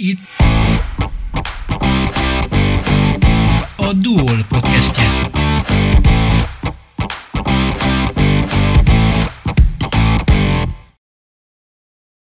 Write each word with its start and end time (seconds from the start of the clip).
Itt 0.00 0.18
a 3.76 3.92
Duol 3.92 4.44
podcastje. 4.48 5.04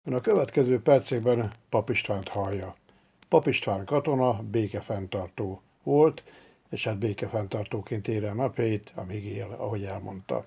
A 0.03 0.21
következő 0.21 0.81
percekben 0.81 1.51
Pap 1.69 1.89
Istvánt 1.89 2.27
hallja. 2.27 2.75
Pap 3.29 3.47
István 3.47 3.85
katona, 3.85 4.41
békefenntartó 4.43 5.61
volt, 5.83 6.23
és 6.69 6.83
hát 6.83 6.97
békefenntartóként 6.97 8.07
ér 8.07 8.25
a 8.25 8.33
napjait, 8.33 8.91
amíg 8.95 9.25
él, 9.25 9.55
ahogy 9.57 9.83
elmondta. 9.83 10.45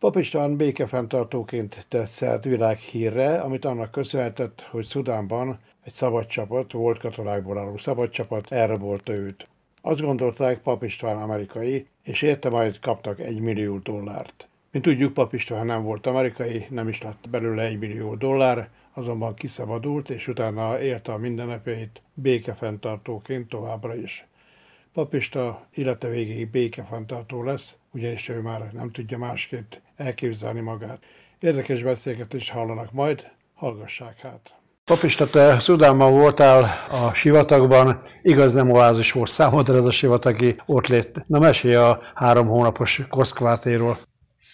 Pap 0.00 0.16
István 0.16 0.56
békefenntartóként 0.56 1.86
tett 1.88 2.06
szert 2.06 2.44
világhírre, 2.44 3.40
amit 3.40 3.64
annak 3.64 3.90
köszönhetett, 3.90 4.60
hogy 4.60 4.84
Szudánban 4.84 5.58
egy 5.84 5.92
szabad 5.92 6.26
csapat, 6.26 6.72
volt 6.72 6.98
katonákból 6.98 7.58
álló 7.58 7.76
szabad 7.76 8.10
csapat, 8.10 8.52
elrabolta 8.52 9.12
őt. 9.12 9.48
Azt 9.80 10.00
gondolták, 10.00 10.58
Pap 10.58 10.82
István 10.82 11.16
amerikai, 11.16 11.86
és 12.02 12.22
érte 12.22 12.50
majd 12.50 12.78
kaptak 12.78 13.20
egy 13.20 13.40
millió 13.40 13.78
dollárt. 13.78 14.48
Mint 14.70 14.84
tudjuk, 14.84 15.12
Pap 15.12 15.34
István 15.34 15.66
nem 15.66 15.82
volt 15.82 16.06
amerikai, 16.06 16.66
nem 16.70 16.88
is 16.88 17.02
lett 17.02 17.28
belőle 17.30 17.62
egy 17.62 17.78
millió 17.78 18.14
dollár, 18.14 18.68
azonban 18.92 19.34
kiszabadult, 19.34 20.10
és 20.10 20.28
utána 20.28 20.80
érte 20.80 21.12
a 21.12 21.18
mindennapjait 21.18 22.02
békefenntartóként 22.14 23.48
továbbra 23.48 23.94
is. 23.94 24.26
Papista 24.92 25.66
élete 25.74 26.08
végéig 26.08 26.50
békefenntartó 26.50 27.42
lesz, 27.42 27.78
ugyanis 27.92 28.28
ő 28.28 28.40
már 28.40 28.70
nem 28.72 28.90
tudja 28.90 29.18
másképp 29.18 29.72
elképzelni 29.96 30.60
magát. 30.60 30.98
Érdekes 31.40 31.82
beszélgetést 31.82 32.50
hallanak 32.50 32.92
majd, 32.92 33.26
hallgassák 33.54 34.18
hát. 34.18 34.54
Papista, 34.84 35.26
te 35.26 35.58
Szudánban 35.58 36.12
voltál 36.12 36.64
a 36.90 37.12
sivatagban, 37.14 38.02
igaz 38.22 38.52
nem 38.52 38.70
oázis 38.70 39.12
volt 39.12 39.30
számodra 39.30 39.76
ez 39.76 39.84
a 39.84 39.90
sivatagi 39.90 40.56
ott 40.66 40.86
lét. 40.86 41.24
Na 41.26 41.38
mesélj 41.38 41.74
a 41.74 42.00
három 42.14 42.46
hónapos 42.46 43.02
koszkvátéról. 43.08 43.96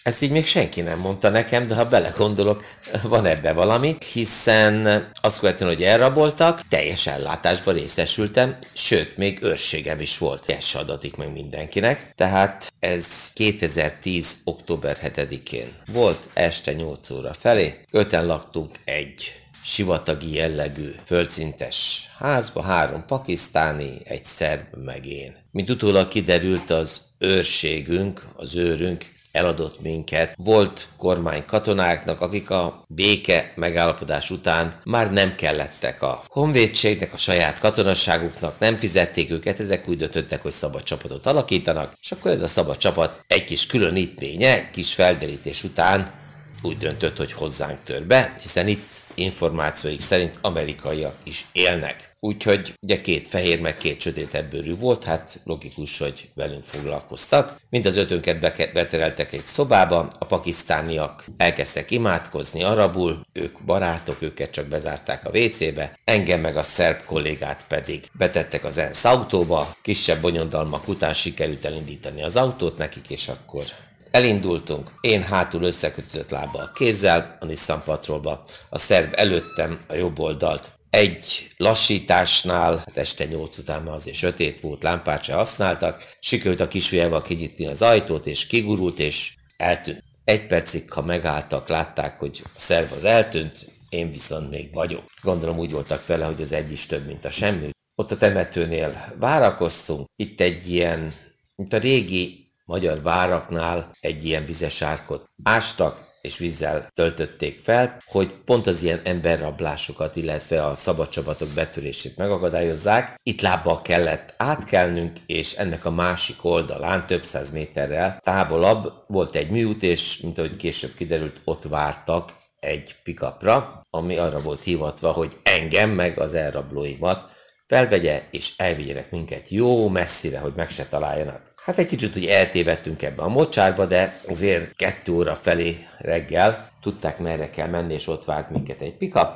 Ezt 0.07 0.21
így 0.21 0.31
még 0.31 0.45
senki 0.45 0.81
nem 0.81 0.99
mondta 0.99 1.29
nekem, 1.29 1.67
de 1.67 1.75
ha 1.75 1.87
belegondolok, 1.87 2.63
van 3.03 3.25
ebbe 3.25 3.53
valami, 3.53 3.97
hiszen 4.13 5.05
azt 5.21 5.39
követően, 5.39 5.73
hogy 5.73 5.83
elraboltak, 5.83 6.61
teljes 6.69 7.07
ellátásban 7.07 7.73
részesültem, 7.73 8.57
sőt, 8.73 9.17
még 9.17 9.43
őrségem 9.43 9.99
is 9.99 10.17
volt. 10.17 10.49
Ez 10.49 10.65
adatik 10.73 11.15
meg 11.15 11.31
mindenkinek. 11.31 12.11
Tehát 12.15 12.73
ez 12.79 13.31
2010. 13.33 14.35
október 14.43 14.97
7-én 15.15 15.73
volt, 15.91 16.19
este 16.33 16.73
8 16.73 17.09
óra 17.09 17.33
felé. 17.33 17.79
Öten 17.91 18.25
laktunk 18.25 18.75
egy 18.85 19.35
sivatagi 19.63 20.33
jellegű 20.33 20.95
földszintes 21.05 22.09
házba, 22.17 22.61
három 22.61 23.05
pakisztáni, 23.05 23.97
egy 24.03 24.25
szerb, 24.25 24.75
meg 24.83 25.05
én. 25.05 25.35
Mint 25.51 25.69
utólag 25.69 26.07
kiderült, 26.07 26.69
az 26.69 27.01
őrségünk, 27.17 28.27
az 28.35 28.55
őrünk 28.55 29.05
eladott 29.31 29.81
minket. 29.81 30.33
Volt 30.37 30.87
kormány 30.97 31.45
katonáknak, 31.45 32.21
akik 32.21 32.49
a 32.49 32.83
béke 32.87 33.53
megállapodás 33.55 34.29
után 34.29 34.81
már 34.83 35.11
nem 35.11 35.35
kellettek 35.35 36.01
a 36.01 36.23
honvédségnek, 36.27 37.13
a 37.13 37.17
saját 37.17 37.59
katonasságuknak, 37.59 38.59
nem 38.59 38.75
fizették 38.75 39.31
őket, 39.31 39.59
ezek 39.59 39.87
úgy 39.87 39.97
döntöttek, 39.97 40.41
hogy 40.41 40.51
szabad 40.51 40.83
csapatot 40.83 41.25
alakítanak, 41.25 41.93
és 42.01 42.11
akkor 42.11 42.31
ez 42.31 42.41
a 42.41 42.47
szabad 42.47 42.77
csapat 42.77 43.23
egy 43.27 43.43
kis 43.43 43.65
különítménye, 43.65 44.69
kis 44.71 44.93
felderítés 44.93 45.63
után 45.63 46.25
úgy 46.61 46.77
döntött, 46.77 47.17
hogy 47.17 47.31
hozzánk 47.31 47.83
tör 47.83 48.03
be, 48.03 48.33
hiszen 48.41 48.67
itt 48.67 49.03
információik 49.13 50.01
szerint 50.01 50.37
amerikaiak 50.41 51.15
is 51.23 51.45
élnek. 51.51 52.15
Úgyhogy 52.19 52.73
ugye 52.81 53.01
két 53.01 53.27
fehér, 53.27 53.61
meg 53.61 53.77
két 53.77 54.01
sötétebb 54.01 54.49
bőrű 54.49 54.75
volt, 54.75 55.03
hát 55.03 55.39
logikus, 55.43 55.97
hogy 55.97 56.29
velünk 56.33 56.63
foglalkoztak. 56.63 57.61
Mind 57.69 57.85
az 57.85 57.95
ötönket 57.97 58.39
betereltek 58.73 59.33
egy 59.33 59.45
szobába, 59.45 60.07
a 60.19 60.25
pakisztániak 60.25 61.25
elkezdtek 61.37 61.91
imádkozni 61.91 62.63
arabul, 62.63 63.25
ők 63.33 63.63
barátok, 63.65 64.21
őket 64.21 64.51
csak 64.51 64.65
bezárták 64.65 65.25
a 65.25 65.37
WC-be, 65.37 65.99
engem 66.03 66.39
meg 66.39 66.57
a 66.57 66.63
szerb 66.63 67.03
kollégát 67.03 67.65
pedig 67.67 68.05
betettek 68.13 68.63
az 68.63 68.77
ENSZ 68.77 69.05
autóba, 69.05 69.75
kisebb 69.81 70.21
bonyodalmak 70.21 70.87
után 70.87 71.13
sikerült 71.13 71.65
elindítani 71.65 72.23
az 72.23 72.35
autót 72.35 72.77
nekik, 72.77 73.09
és 73.09 73.27
akkor 73.27 73.63
Elindultunk, 74.11 74.91
én 75.01 75.23
hátul 75.23 75.63
összekötött 75.63 76.29
lábbal 76.29 76.71
kézzel 76.73 77.37
a 77.39 77.45
Nissan 77.45 77.81
Patrolba, 77.83 78.45
a 78.69 78.77
szerb 78.77 79.13
előttem 79.15 79.79
a 79.87 79.93
jobb 79.93 80.19
oldalt. 80.19 80.71
Egy 80.89 81.47
lassításnál, 81.57 82.77
hát 82.77 82.97
este 82.97 83.25
nyolc 83.25 83.57
után 83.57 83.81
már 83.81 83.93
azért 83.93 84.17
sötét 84.17 84.59
volt, 84.59 84.83
lámpát 84.83 85.23
se 85.23 85.33
használtak, 85.33 86.15
sikerült 86.19 86.59
a 86.59 86.67
kisujjával 86.67 87.21
kinyitni 87.21 87.67
az 87.67 87.81
ajtót, 87.81 88.27
és 88.27 88.47
kigurult, 88.47 88.99
és 88.99 89.33
eltűnt. 89.57 90.03
Egy 90.23 90.47
percig, 90.47 90.91
ha 90.91 91.01
megálltak, 91.01 91.67
látták, 91.69 92.19
hogy 92.19 92.41
a 92.43 92.59
szerv 92.59 92.91
az 92.91 93.03
eltűnt, 93.03 93.65
én 93.89 94.11
viszont 94.11 94.49
még 94.49 94.73
vagyok. 94.73 95.03
Gondolom 95.21 95.57
úgy 95.57 95.71
voltak 95.71 96.05
vele, 96.05 96.25
hogy 96.25 96.41
az 96.41 96.51
egy 96.51 96.71
is 96.71 96.85
több, 96.85 97.05
mint 97.05 97.25
a 97.25 97.29
semmi. 97.29 97.69
Ott 97.95 98.11
a 98.11 98.17
temetőnél 98.17 99.13
várakoztunk, 99.19 100.05
itt 100.15 100.41
egy 100.41 100.71
ilyen, 100.71 101.13
mint 101.55 101.73
a 101.73 101.77
régi 101.77 102.46
magyar 102.67 103.01
váraknál 103.01 103.91
egy 103.99 104.25
ilyen 104.25 104.45
vizes 104.45 104.81
árkot 104.81 105.29
ástak, 105.43 106.05
és 106.21 106.37
vízzel 106.37 106.87
töltötték 106.93 107.59
fel, 107.63 107.97
hogy 108.05 108.31
pont 108.45 108.67
az 108.67 108.83
ilyen 108.83 109.01
emberrablásokat, 109.03 110.15
illetve 110.15 110.65
a 110.65 110.75
szabadcsapatok 110.75 111.47
betörését 111.49 112.17
megakadályozzák. 112.17 113.19
Itt 113.23 113.41
lábbal 113.41 113.81
kellett 113.81 114.33
átkelnünk, 114.37 115.17
és 115.25 115.53
ennek 115.53 115.85
a 115.85 115.91
másik 115.91 116.45
oldalán, 116.45 117.07
több 117.07 117.25
száz 117.25 117.51
méterrel 117.51 118.19
távolabb 118.21 118.93
volt 119.07 119.35
egy 119.35 119.49
műút, 119.49 119.83
és 119.83 120.17
mint 120.17 120.37
ahogy 120.37 120.55
később 120.55 120.93
kiderült, 120.95 121.41
ott 121.43 121.63
vártak 121.63 122.33
egy 122.59 122.95
pikapra, 123.03 123.81
ami 123.89 124.17
arra 124.17 124.39
volt 124.39 124.63
hivatva, 124.63 125.11
hogy 125.11 125.37
engem 125.43 125.89
meg 125.89 126.19
az 126.19 126.33
elrablóimat 126.33 127.31
felvegye, 127.67 128.23
és 128.31 128.53
elvigyenek 128.57 129.11
minket 129.11 129.49
jó 129.49 129.89
messzire, 129.89 130.39
hogy 130.39 130.53
meg 130.55 130.69
se 130.69 130.85
találjanak. 130.85 131.55
Hát 131.67 131.77
egy 131.77 131.85
kicsit 131.85 132.17
úgy 132.17 132.25
eltévedtünk 132.25 133.01
ebbe 133.03 133.21
a 133.21 133.27
mocsárba, 133.29 133.85
de 133.85 134.19
azért 134.27 134.75
kettő 134.75 135.11
óra 135.11 135.33
felé 135.33 135.75
reggel 135.97 136.69
tudták 136.81 137.19
merre 137.19 137.49
kell 137.49 137.67
menni, 137.67 137.93
és 137.93 138.07
ott 138.07 138.25
várt 138.25 138.49
minket 138.49 138.81
egy 138.81 138.97
pickup. 138.97 139.29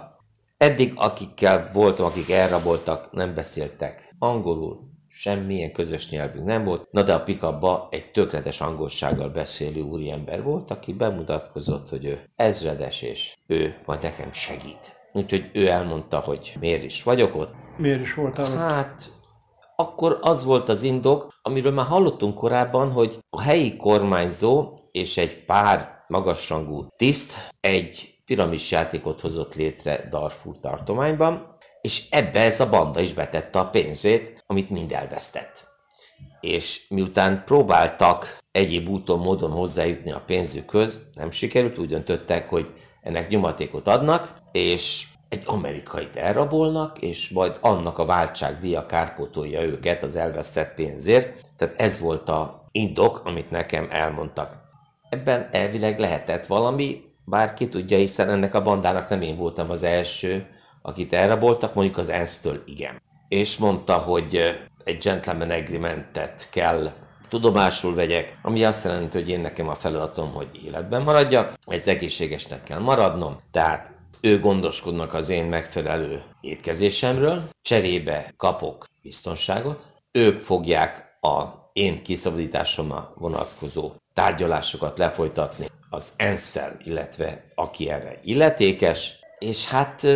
Eddig 0.57 0.93
akikkel 0.95 1.69
voltam, 1.73 2.05
akik 2.05 2.31
elraboltak, 2.31 3.11
nem 3.11 3.33
beszéltek 3.33 4.15
angolul, 4.19 4.79
semmilyen 5.07 5.71
közös 5.71 6.09
nyelvünk 6.09 6.45
nem 6.45 6.63
volt. 6.63 6.91
Na 6.91 7.03
de 7.03 7.13
a 7.13 7.23
pikabba 7.23 7.87
egy 7.91 8.11
tökéletes 8.11 8.61
angolsággal 8.61 9.29
beszélő 9.29 9.81
úriember 9.81 10.43
volt, 10.43 10.71
aki 10.71 10.93
bemutatkozott, 10.93 11.89
hogy 11.89 12.05
ő 12.05 12.19
ezredes, 12.35 13.01
és 13.01 13.37
ő 13.47 13.75
majd 13.85 14.01
nekem 14.01 14.33
segít. 14.33 14.99
Úgyhogy 15.13 15.49
ő 15.53 15.67
elmondta, 15.67 16.19
hogy 16.19 16.55
miért 16.59 16.83
is 16.83 17.03
vagyok 17.03 17.35
ott. 17.35 17.53
Miért 17.77 18.01
is 18.01 18.13
voltál 18.13 18.51
ott? 18.51 18.57
Hát 18.57 19.20
akkor 19.81 20.19
az 20.21 20.43
volt 20.43 20.69
az 20.69 20.83
indok, 20.83 21.39
amiről 21.41 21.71
már 21.71 21.85
hallottunk 21.85 22.35
korábban, 22.35 22.91
hogy 22.91 23.19
a 23.29 23.41
helyi 23.41 23.77
kormányzó 23.77 24.79
és 24.91 25.17
egy 25.17 25.45
pár 25.45 26.03
magasrangú 26.07 26.87
tiszt 26.95 27.33
egy 27.59 28.15
piramis 28.25 28.71
játékot 28.71 29.21
hozott 29.21 29.55
létre 29.55 30.07
Darfur 30.09 30.59
tartományban, 30.59 31.57
és 31.81 32.09
ebbe 32.09 32.39
ez 32.39 32.59
a 32.59 32.69
banda 32.69 32.99
is 32.99 33.13
betette 33.13 33.59
a 33.59 33.69
pénzét, 33.69 34.43
amit 34.47 34.69
mind 34.69 34.91
elvesztett. 34.91 35.69
És 36.39 36.85
miután 36.89 37.43
próbáltak 37.45 38.37
egyéb 38.51 38.89
úton, 38.89 39.19
módon 39.19 39.51
hozzájutni 39.51 40.11
a 40.11 40.23
pénzükhöz, 40.25 41.09
nem 41.15 41.31
sikerült, 41.31 41.77
úgy 41.77 41.89
döntöttek, 41.89 42.49
hogy 42.49 42.73
ennek 43.01 43.29
nyomatékot 43.29 43.87
adnak, 43.87 44.35
és 44.51 45.07
egy 45.31 45.43
amerikait 45.45 46.15
elrabolnak, 46.15 46.99
és 46.99 47.29
majd 47.29 47.57
annak 47.61 47.97
a 47.97 48.05
váltságdíja 48.05 48.85
kárpótolja 48.85 49.61
őket 49.61 50.03
az 50.03 50.16
elvesztett 50.16 50.73
pénzért. 50.73 51.45
Tehát 51.57 51.81
ez 51.81 51.99
volt 51.99 52.29
a 52.29 52.67
indok, 52.72 53.22
amit 53.23 53.51
nekem 53.51 53.87
elmondtak. 53.91 54.55
Ebben 55.09 55.49
elvileg 55.51 55.99
lehetett 55.99 56.45
valami, 56.45 57.03
bár 57.25 57.53
ki 57.53 57.69
tudja, 57.69 57.97
hiszen 57.97 58.29
ennek 58.29 58.53
a 58.53 58.63
bandának 58.63 59.09
nem 59.09 59.22
én 59.22 59.37
voltam 59.37 59.69
az 59.69 59.83
első, 59.83 60.47
akit 60.81 61.13
elraboltak, 61.13 61.73
mondjuk 61.73 61.97
az 61.97 62.09
ENSZ-től 62.09 62.63
igen. 62.66 63.01
És 63.27 63.57
mondta, 63.57 63.93
hogy 63.93 64.59
egy 64.84 64.97
gentleman 64.97 65.49
agreementet 65.49 66.47
kell 66.49 66.91
tudomásul 67.29 67.95
vegyek, 67.95 68.37
ami 68.41 68.63
azt 68.63 68.84
jelenti, 68.84 69.17
hogy 69.17 69.29
én 69.29 69.39
nekem 69.39 69.69
a 69.69 69.75
feladatom, 69.75 70.34
hogy 70.34 70.47
életben 70.66 71.01
maradjak, 71.01 71.53
ez 71.66 71.87
egészségesnek 71.87 72.63
kell 72.63 72.79
maradnom, 72.79 73.37
tehát 73.51 73.91
ő 74.22 74.40
gondoskodnak 74.40 75.14
az 75.14 75.29
én 75.29 75.46
megfelelő 75.46 76.23
étkezésemről, 76.41 77.50
cserébe 77.62 78.34
kapok 78.38 78.88
biztonságot, 79.02 79.85
ők 80.12 80.40
fogják 80.40 81.18
a 81.22 81.44
én 81.73 82.03
kiszabadításomra 82.03 83.14
vonatkozó 83.16 83.91
tárgyalásokat 84.14 84.97
lefolytatni 84.97 85.66
az 85.90 86.12
ensz 86.18 86.58
illetve 86.84 87.44
aki 87.56 87.90
erre 87.90 88.20
illetékes, 88.23 89.20
és 89.38 89.68
hát 89.68 90.08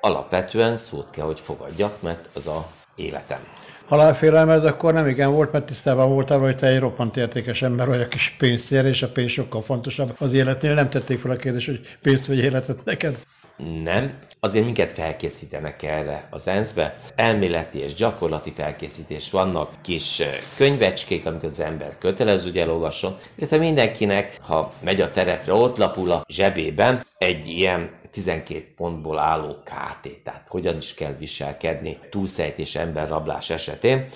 alapvetően 0.00 0.76
szót 0.76 1.10
kell, 1.10 1.24
hogy 1.24 1.40
fogadjak, 1.40 2.02
mert 2.02 2.28
az 2.34 2.46
a 2.46 2.66
életem. 2.94 3.40
Halálfélelmed 3.86 4.66
akkor 4.66 4.92
nem 4.92 5.06
igen 5.06 5.32
volt, 5.32 5.52
mert 5.52 5.66
tisztában 5.66 6.08
voltál, 6.08 6.38
hogy 6.38 6.56
te 6.56 6.66
egy 6.66 6.78
roppant 6.78 7.16
értékes 7.16 7.62
ember 7.62 7.86
vagy, 7.86 8.00
a 8.00 8.08
kis 8.08 8.34
pénztér, 8.38 8.84
és 8.84 9.02
a 9.02 9.08
pénz 9.08 9.30
sokkal 9.30 9.62
fontosabb 9.62 10.14
az 10.18 10.32
életnél. 10.32 10.74
Nem 10.74 10.90
tették 10.90 11.18
fel 11.18 11.30
a 11.30 11.36
kérdést, 11.36 11.66
hogy 11.66 11.80
pénzt 12.02 12.26
vagy 12.26 12.38
életet 12.38 12.84
neked. 12.84 13.18
Nem, 13.56 14.18
azért 14.40 14.64
minket 14.64 14.92
felkészítenek 14.92 15.82
erre 15.82 16.26
az 16.30 16.48
ENSZ-be. 16.48 16.98
Elméleti 17.14 17.78
és 17.78 17.94
gyakorlati 17.94 18.52
felkészítés 18.56 19.30
vannak, 19.30 19.72
kis 19.82 20.22
könyvecskék, 20.56 21.26
amiket 21.26 21.50
az 21.50 21.60
ember 21.60 21.98
kötelező, 21.98 22.46
hogy 22.46 22.58
elolvasson, 22.58 23.18
illetve 23.34 23.56
mindenkinek, 23.56 24.36
ha 24.40 24.72
megy 24.80 25.00
a 25.00 25.12
terepre, 25.12 25.52
ott 25.52 25.76
lapul 25.76 26.10
a 26.10 26.24
zsebében 26.28 27.00
egy 27.18 27.48
ilyen 27.48 27.90
12 28.10 28.72
pontból 28.76 29.18
álló 29.18 29.56
KT, 29.64 30.18
tehát 30.24 30.46
hogyan 30.48 30.76
is 30.76 30.94
kell 30.94 31.12
viselkedni 31.18 31.98
túlszejtés 32.10 32.74
emberrablás 32.74 33.50
esetén, 33.50 34.08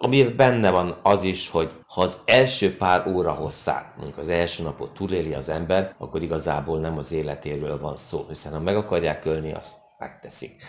ami 0.00 0.22
benne 0.22 0.70
van 0.70 0.98
az 1.02 1.22
is, 1.22 1.50
hogy 1.50 1.70
ha 1.86 2.00
az 2.00 2.20
első 2.24 2.76
pár 2.76 3.06
óra 3.06 3.32
hosszát, 3.32 3.96
mondjuk 3.96 4.18
az 4.18 4.28
első 4.28 4.62
napot 4.62 4.94
túléli 4.94 5.34
az 5.34 5.48
ember, 5.48 5.94
akkor 5.98 6.22
igazából 6.22 6.78
nem 6.78 6.98
az 6.98 7.12
életéről 7.12 7.80
van 7.80 7.96
szó, 7.96 8.26
hiszen 8.28 8.52
ha 8.52 8.60
meg 8.60 8.76
akarják 8.76 9.24
ölni, 9.24 9.52
azt 9.52 9.76
megteszik. 9.98 10.62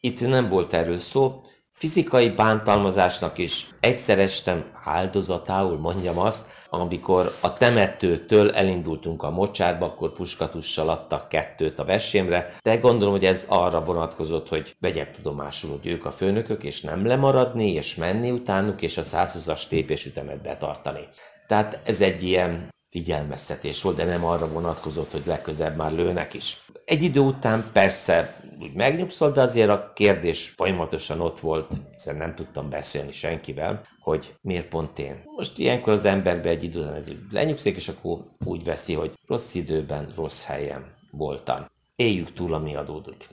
Itt 0.00 0.20
nem 0.20 0.48
volt 0.48 0.74
erről 0.74 0.98
szó, 0.98 1.42
fizikai 1.72 2.30
bántalmazásnak 2.30 3.38
is 3.38 3.68
egyszer 3.80 4.18
estem 4.18 4.64
áldozatául, 4.84 5.78
mondjam 5.78 6.18
azt, 6.18 6.48
amikor 6.70 7.32
a 7.42 7.52
temetőtől 7.52 8.50
elindultunk 8.50 9.22
a 9.22 9.30
mocsárba, 9.30 9.86
akkor 9.86 10.12
puskatussal 10.12 10.88
adtak 10.88 11.28
kettőt 11.28 11.78
a 11.78 11.84
vesémre, 11.84 12.56
de 12.62 12.76
gondolom, 12.76 13.14
hogy 13.14 13.24
ez 13.24 13.46
arra 13.48 13.84
vonatkozott, 13.84 14.48
hogy 14.48 14.76
vegyek 14.80 15.16
tudomásul, 15.16 15.70
hogy 15.70 15.86
ők 15.86 16.04
a 16.04 16.12
főnökök, 16.12 16.64
és 16.64 16.80
nem 16.80 17.06
lemaradni, 17.06 17.72
és 17.72 17.94
menni 17.94 18.30
utánuk, 18.30 18.82
és 18.82 18.98
a 18.98 19.02
120-as 19.02 19.68
tépésütemet 19.68 20.42
betartani. 20.42 21.08
Tehát 21.46 21.80
ez 21.84 22.00
egy 22.00 22.22
ilyen 22.22 22.68
figyelmeztetés 22.90 23.82
volt, 23.82 23.96
de 23.96 24.04
nem 24.04 24.24
arra 24.24 24.48
vonatkozott, 24.48 25.12
hogy 25.12 25.22
legközebb 25.26 25.76
már 25.76 25.92
lőnek 25.92 26.34
is. 26.34 26.62
Egy 26.84 27.02
idő 27.02 27.20
után 27.20 27.64
persze 27.72 28.36
úgy 28.60 28.72
megnyugszott, 28.72 29.34
de 29.34 29.40
azért 29.40 29.68
a 29.68 29.92
kérdés 29.94 30.52
folyamatosan 30.56 31.20
ott 31.20 31.40
volt, 31.40 31.72
hiszen 31.92 32.16
nem 32.16 32.34
tudtam 32.34 32.70
beszélni 32.70 33.12
senkivel, 33.12 33.82
hogy 34.00 34.34
miért 34.40 34.68
pont 34.68 34.98
én. 34.98 35.22
Most 35.36 35.58
ilyenkor 35.58 35.92
az 35.92 36.04
emberbe 36.04 36.48
egy 36.48 36.64
idő 36.64 36.80
után 36.80 36.94
ez 36.94 37.08
lenyugszik, 37.30 37.76
és 37.76 37.88
akkor 37.88 38.18
úgy 38.44 38.64
veszi, 38.64 38.94
hogy 38.94 39.12
rossz 39.26 39.54
időben, 39.54 40.12
rossz 40.16 40.44
helyen 40.44 40.84
voltam. 41.10 41.66
Éljük 41.96 42.32
túl, 42.32 42.54
ami 42.54 42.74
adódik. 42.74 43.28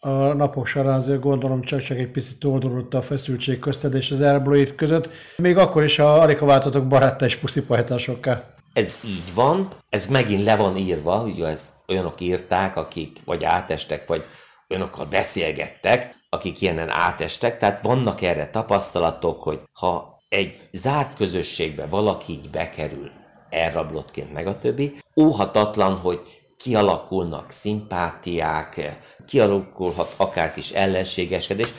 A 0.00 0.10
napok 0.10 0.66
során 0.66 1.00
azért 1.00 1.20
gondolom 1.20 1.62
csak, 1.62 1.80
csak 1.80 1.98
egy 1.98 2.10
picit 2.10 2.44
oldalult 2.44 2.94
a 2.94 3.02
feszültség 3.02 3.58
közted 3.58 3.94
és 3.94 4.10
az 4.10 4.20
Airblade 4.20 4.74
között. 4.74 5.08
Még 5.36 5.56
akkor 5.56 5.84
is 5.84 5.98
a 5.98 6.20
alig 6.20 6.38
váltatok 6.38 6.86
barátta 6.86 7.24
és 7.24 7.36
puszipajtásokká. 7.36 8.51
Ez 8.72 9.00
így 9.04 9.34
van, 9.34 9.68
ez 9.88 10.06
megint 10.06 10.44
le 10.44 10.56
van 10.56 10.76
írva, 10.76 11.22
ugye 11.22 11.46
ezt 11.46 11.72
olyanok 11.88 12.20
írták, 12.20 12.76
akik 12.76 13.20
vagy 13.24 13.44
átestek, 13.44 14.06
vagy 14.06 14.24
olyanokkal 14.68 15.06
beszélgettek, 15.06 16.14
akik 16.28 16.60
ilyenen 16.60 16.90
átestek, 16.90 17.58
tehát 17.58 17.82
vannak 17.82 18.22
erre 18.22 18.50
tapasztalatok, 18.50 19.42
hogy 19.42 19.60
ha 19.72 20.22
egy 20.28 20.56
zárt 20.72 21.16
közösségbe 21.16 21.86
valaki 21.86 22.32
így 22.32 22.50
bekerül, 22.50 23.10
elrablottként 23.50 24.32
meg 24.32 24.46
a 24.46 24.58
többi, 24.58 24.98
óhatatlan, 25.16 25.96
hogy 25.96 26.20
kialakulnak 26.56 27.50
szimpátiák, 27.50 28.98
kialakulhat 29.26 30.14
akár 30.16 30.54
kis 30.54 30.70
ellenségeskedés. 30.70 31.72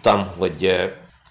Tudom, 0.00 0.26
hogy 0.38 0.90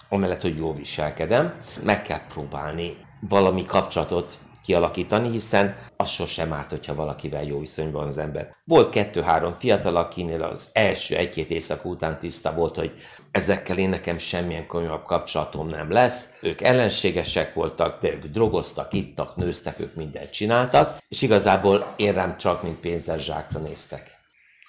amellett, 0.09 0.41
hogy 0.41 0.57
jó 0.57 0.73
viselkedem, 0.73 1.59
meg 1.83 2.01
kell 2.01 2.21
próbálni 2.33 2.97
valami 3.29 3.65
kapcsolatot 3.65 4.37
kialakítani, 4.63 5.29
hiszen 5.29 5.75
az 5.97 6.09
sosem 6.09 6.53
árt, 6.53 6.69
hogyha 6.69 6.95
valakivel 6.95 7.43
jó 7.43 7.59
viszonyban 7.59 8.07
az 8.07 8.17
ember. 8.17 8.55
Volt 8.65 8.89
kettő-három 8.89 9.55
fiatal, 9.59 9.95
akinél 9.95 10.43
az 10.43 10.69
első 10.73 11.15
egy-két 11.15 11.49
éjszak 11.49 11.85
után 11.85 12.19
tiszta 12.19 12.53
volt, 12.53 12.75
hogy 12.75 12.91
ezekkel 13.31 13.77
én 13.77 13.89
nekem 13.89 14.17
semmilyen 14.17 14.67
komolyabb 14.67 15.05
kapcsolatom 15.05 15.67
nem 15.67 15.91
lesz. 15.91 16.29
Ők 16.41 16.61
ellenségesek 16.61 17.53
voltak, 17.53 18.01
de 18.01 18.13
ők 18.13 18.25
drogoztak, 18.25 18.93
ittak, 18.93 19.35
nőztek, 19.35 19.79
ők 19.79 19.95
mindent 19.95 20.31
csináltak, 20.31 20.97
és 21.07 21.21
igazából 21.21 21.93
én 21.95 22.13
rám 22.13 22.37
csak 22.37 22.63
mint 22.63 22.79
pénzes 22.79 23.23
zsákra 23.23 23.59
néztek. 23.59 24.19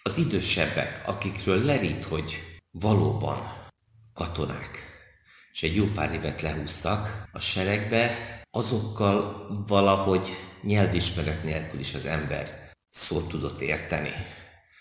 Az 0.02 0.18
idősebbek, 0.18 1.02
akikről 1.06 1.64
lerít, 1.64 2.04
hogy 2.04 2.42
valóban 2.70 3.38
katonák, 4.14 4.90
és 5.52 5.62
egy 5.62 5.74
jó 5.74 5.84
pár 5.94 6.12
évet 6.12 6.42
lehúztak 6.42 7.28
a 7.32 7.38
seregbe, 7.38 8.10
azokkal 8.54 9.46
valahogy 9.66 10.28
nyelvismeret 10.62 11.44
nélkül 11.44 11.80
is 11.80 11.94
az 11.94 12.06
ember 12.06 12.70
szót 12.88 13.28
tudott 13.28 13.60
érteni. 13.60 14.12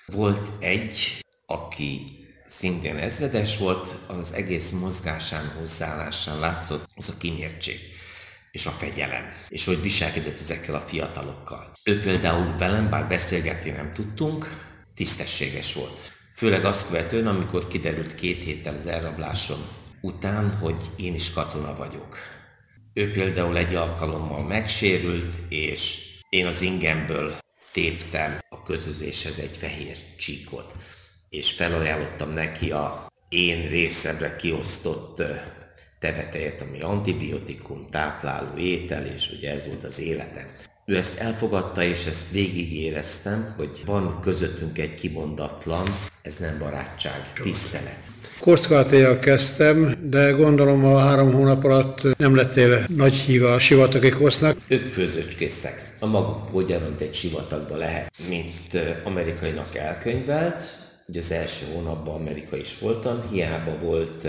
Volt 0.06 0.52
egy, 0.60 1.26
aki 1.46 2.06
szintén 2.48 2.98
ezredes 2.98 3.58
volt, 3.58 3.96
az 4.08 4.34
egész 4.34 4.72
mozgásán, 4.72 5.48
hozzáállásán 5.58 6.40
látszott 6.40 6.86
az 6.96 7.10
a 7.10 7.18
kimértség 7.18 7.80
és 8.52 8.66
a 8.66 8.70
fegyelem, 8.70 9.24
és 9.50 9.66
hogy 9.66 9.82
viselkedett 9.82 10.40
ezekkel 10.40 10.76
a 10.76 10.80
fiatalokkal. 10.80 11.74
Ő 11.84 12.02
például 12.02 12.58
velem, 12.58 12.90
bár 12.90 13.08
beszélgetni 13.08 13.70
nem 13.70 13.94
tudtunk, 13.94 14.70
tisztességes 14.96 15.74
volt. 15.74 16.00
Főleg 16.36 16.66
azt 16.66 16.88
követően, 16.88 17.28
amikor 17.28 17.68
kiderült 17.68 18.16
két 18.16 18.44
héttel 18.44 18.74
az 18.74 18.88
elrablásom 18.88 19.60
után, 20.02 20.58
hogy 20.58 20.90
én 20.96 21.14
is 21.14 21.34
katona 21.34 21.76
vagyok. 21.76 22.18
Ő 22.94 23.12
például 23.12 23.58
egy 23.58 23.76
alkalommal 23.76 24.44
megsérült, 24.44 25.40
és 25.50 26.10
én 26.30 26.46
az 26.46 26.62
ingemből 26.62 27.36
téptem 27.72 28.40
a 28.50 28.64
kötözéshez 28.64 29.40
egy 29.40 29.58
fehér 29.58 29.98
csíkot, 30.18 30.76
és 31.30 31.52
felajánlottam 31.52 32.34
neki 32.34 32.72
a 32.72 33.08
én 33.30 33.70
részemre 33.70 34.36
kiosztott 34.36 35.24
tevetejet, 36.00 36.62
ami 36.62 36.82
antibiotikum, 36.82 37.88
tápláló 37.88 38.58
étel, 38.58 39.06
és 39.06 39.32
ugye 39.32 39.52
ez 39.52 39.68
volt 39.68 39.84
az 39.84 40.00
életem. 40.00 40.46
Ő 40.86 40.96
ezt 40.96 41.20
elfogadta, 41.20 41.84
és 41.84 42.06
ezt 42.06 42.32
végigéreztem, 42.32 43.54
hogy 43.58 43.82
van 43.86 44.20
közöttünk 44.22 44.78
egy 44.78 44.94
kimondatlan, 44.94 45.88
ez 46.22 46.38
nem 46.38 46.58
barátság, 46.60 47.34
tisztelet. 47.44 48.00
Korszkalatéjal 48.40 49.20
kezdtem, 49.20 49.96
de 50.10 50.32
gondolom 50.32 50.86
a 50.86 50.98
három 50.98 51.34
hónap 51.34 51.64
alatt 51.64 52.18
nem 52.18 52.36
lettél 52.36 52.86
nagy 52.96 53.14
híva 53.14 53.54
a 53.54 53.60
sivatagi 53.60 54.10
korsznak. 54.10 54.58
Ők 54.68 54.86
főzőcskésztek. 54.86 55.94
A 56.00 56.06
maguk 56.06 56.54
ugyan, 56.54 56.82
mint 56.82 57.02
egy 57.02 57.14
sivatagba 57.14 57.78
lehet, 57.78 58.12
mint 58.30 58.84
amerikainak 59.04 59.76
elkönyvelt, 59.76 60.64
hogy 61.06 61.18
az 61.18 61.32
első 61.32 61.66
hónapban 61.74 62.16
amerikai 62.16 62.60
is 62.60 62.80
voltam, 62.80 63.24
hiába 63.32 63.78
volt 63.78 64.28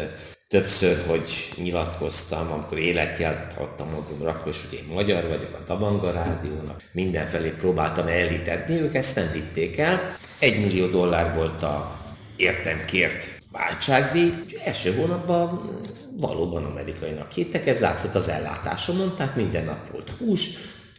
többször, 0.52 1.02
hogy 1.06 1.48
nyilatkoztam, 1.56 2.52
amikor 2.52 2.78
életjelt 2.78 3.52
adtam 3.58 3.90
magamra, 3.90 4.30
akkor 4.30 4.48
is, 4.52 4.64
hogy 4.68 4.78
én 4.78 4.94
magyar 4.94 5.28
vagyok, 5.28 5.54
a 5.54 5.62
Dabanga 5.66 6.10
Rádiónak, 6.10 6.82
mindenfelé 6.92 7.50
próbáltam 7.50 8.06
elhitetni, 8.06 8.80
ők 8.80 8.94
ezt 8.94 9.16
nem 9.16 9.30
vitték 9.32 9.78
el. 9.78 10.16
Egy 10.38 10.60
millió 10.60 10.86
dollár 10.86 11.34
volt 11.34 11.62
a 11.62 12.00
értem 12.36 12.84
kért 12.84 13.28
váltságdíj, 13.52 14.32
első 14.64 14.94
hónapban 14.94 15.70
valóban 16.16 16.64
amerikainak 16.64 17.32
hittek, 17.32 17.66
ez 17.66 17.80
látszott 17.80 18.14
az 18.14 18.28
ellátásomon, 18.28 19.16
tehát 19.16 19.36
minden 19.36 19.64
nap 19.64 19.90
volt 19.90 20.10
hús, 20.18 20.48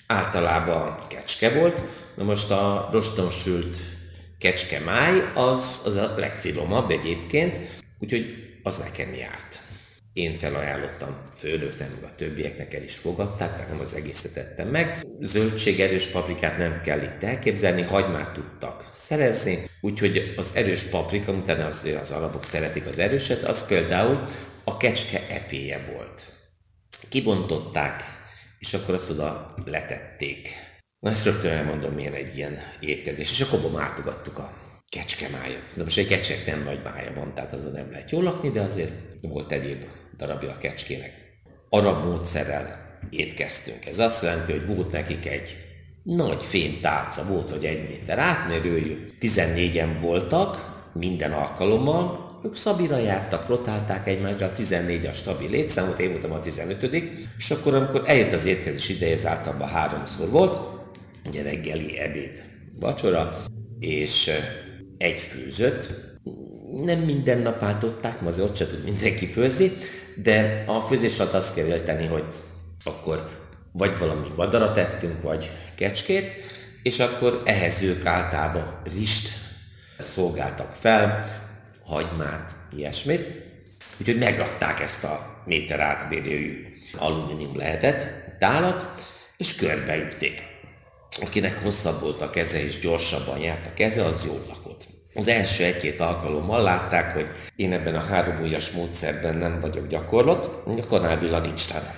általában 0.07 0.97
kecske 1.07 1.49
volt, 1.49 1.81
na 2.15 2.23
most 2.23 2.51
a 2.51 2.89
rostonsült 2.91 3.77
kecske 4.37 4.79
máj 4.79 5.19
az, 5.33 5.81
az 5.85 5.95
a 5.95 6.13
legfinomabb 6.17 6.89
egyébként, 6.89 7.59
úgyhogy 7.99 8.42
az 8.63 8.77
nekem 8.77 9.13
járt. 9.13 9.61
Én 10.13 10.37
felajánlottam 10.37 11.15
főnöknek, 11.35 11.89
meg 11.89 12.03
a 12.03 12.15
többieknek 12.15 12.73
el 12.73 12.83
is 12.83 12.95
fogadták, 12.95 13.69
nem 13.69 13.79
az 13.79 13.93
egészet 13.93 14.33
tettem 14.33 14.67
meg. 14.67 15.05
Zöldségerős 15.19 16.07
paprikát 16.07 16.57
nem 16.57 16.81
kell 16.81 17.01
itt 17.01 17.23
elképzelni, 17.23 17.81
hagymát 17.81 18.33
tudtak 18.33 18.89
szerezni, 18.93 19.65
úgyhogy 19.81 20.33
az 20.37 20.51
erős 20.55 20.83
paprika, 20.83 21.31
utána 21.31 21.65
az, 21.65 21.87
az 22.01 22.11
alapok 22.11 22.45
szeretik 22.45 22.85
az 22.85 22.99
erőset, 22.99 23.43
az 23.43 23.67
például 23.67 24.27
a 24.63 24.77
kecske 24.77 25.27
epéje 25.29 25.83
volt. 25.93 26.31
Kibontották, 27.09 28.03
és 28.59 28.73
akkor 28.73 28.93
azt 28.93 29.09
oda 29.09 29.55
letették. 29.65 30.49
Na 30.99 31.09
ezt 31.09 31.25
rögtön 31.25 31.51
elmondom, 31.51 31.93
milyen 31.93 32.13
egy 32.13 32.37
ilyen 32.37 32.57
étkezés. 32.79 33.31
És 33.31 33.41
akkor 33.41 33.71
mártogattuk 33.71 34.37
a 34.37 34.62
kecskemája. 34.93 35.59
De 35.73 35.83
most 35.83 35.97
egy 35.97 36.07
kecsek 36.07 36.45
nem 36.45 36.63
nagy 36.63 36.79
mája 36.83 37.13
van, 37.13 37.33
tehát 37.33 37.53
azon 37.53 37.71
nem 37.71 37.91
lehet 37.91 38.11
jól 38.11 38.23
lakni, 38.23 38.49
de 38.49 38.61
azért 38.61 38.91
volt 39.21 39.51
egyéb 39.51 39.83
darabja 40.17 40.51
a 40.51 40.57
kecskének. 40.57 41.11
Arab 41.69 42.05
módszerrel 42.05 42.99
étkeztünk. 43.09 43.85
Ez 43.85 43.99
azt 43.99 44.23
jelenti, 44.23 44.51
hogy 44.51 44.65
volt 44.65 44.91
nekik 44.91 45.25
egy 45.25 45.57
nagy 46.03 46.79
tálca, 46.81 47.25
volt, 47.25 47.49
hogy 47.49 47.65
egy 47.65 47.89
méter 47.89 48.19
átmérőjű. 48.19 49.07
14-en 49.21 49.97
voltak, 49.99 50.71
minden 50.93 51.31
alkalommal, 51.31 52.31
ők 52.43 52.55
Szabira 52.55 52.97
jártak, 52.97 53.47
rotálták 53.47 54.07
egymásra, 54.07 54.45
a 54.45 54.51
14 54.51 55.05
a 55.05 55.11
stabil 55.11 55.49
létszámot, 55.49 55.99
én 55.99 56.11
voltam 56.11 56.31
a 56.31 56.39
15 56.39 56.83
és 57.37 57.51
akkor, 57.51 57.73
amikor 57.73 58.03
eljött 58.05 58.31
az 58.31 58.45
étkezés 58.45 58.89
ideje, 58.89 59.13
ez 59.13 59.25
általában 59.25 59.67
háromszor 59.67 60.29
volt, 60.29 60.59
ugye 61.25 61.41
reggeli, 61.41 61.99
ebéd, 61.99 62.43
vacsora, 62.79 63.43
és 63.79 64.31
egy 65.03 65.19
főzött, 65.19 65.89
nem 66.83 66.99
minden 66.99 67.39
nap 67.39 67.59
váltották, 67.59 68.21
mert 68.21 68.31
azért 68.31 68.49
ott 68.49 68.55
se 68.55 68.67
tud 68.67 68.83
mindenki 68.83 69.27
főzni, 69.27 69.71
de 70.15 70.63
a 70.67 70.79
főzés 70.79 71.19
alatt 71.19 71.33
azt 71.33 71.55
kell 71.55 71.65
élteni, 71.65 72.05
hogy 72.05 72.23
akkor 72.83 73.29
vagy 73.71 73.97
valami 73.97 74.27
vadarat 74.35 74.73
tettünk, 74.73 75.21
vagy 75.21 75.51
kecskét, 75.75 76.31
és 76.83 76.99
akkor 76.99 77.41
ehhez 77.45 77.81
ők 77.81 78.05
általában 78.05 78.81
rist 78.95 79.29
szolgáltak 79.99 80.75
fel, 80.75 81.25
hagymát, 81.85 82.55
ilyesmit. 82.75 83.41
Úgyhogy 83.99 84.17
megrakták 84.17 84.79
ezt 84.79 85.03
a 85.03 85.41
méter 85.45 85.79
átmérőjű 85.79 86.65
alumínium 86.97 87.57
lehetett 87.57 88.07
tálat, 88.39 89.05
és 89.37 89.55
körbeütték. 89.55 90.43
Akinek 91.21 91.63
hosszabb 91.63 92.01
volt 92.01 92.21
a 92.21 92.29
keze 92.29 92.63
és 92.63 92.79
gyorsabban 92.79 93.39
járt 93.39 93.65
a 93.65 93.73
keze, 93.73 94.03
az 94.03 94.25
jól 94.25 94.45
lakott. 94.49 94.92
Az 95.15 95.27
első 95.27 95.63
egy-két 95.63 96.01
alkalommal 96.01 96.61
látták, 96.61 97.13
hogy 97.13 97.27
én 97.55 97.73
ebben 97.73 97.95
a 97.95 98.05
három 98.05 98.41
ujjas 98.41 98.71
módszerben 98.71 99.37
nem 99.37 99.59
vagyok 99.59 99.87
gyakorlott, 99.87 100.67
a 100.67 100.85
kanálvilla 100.87 101.39
nincs 101.39 101.67
tehát. 101.67 101.95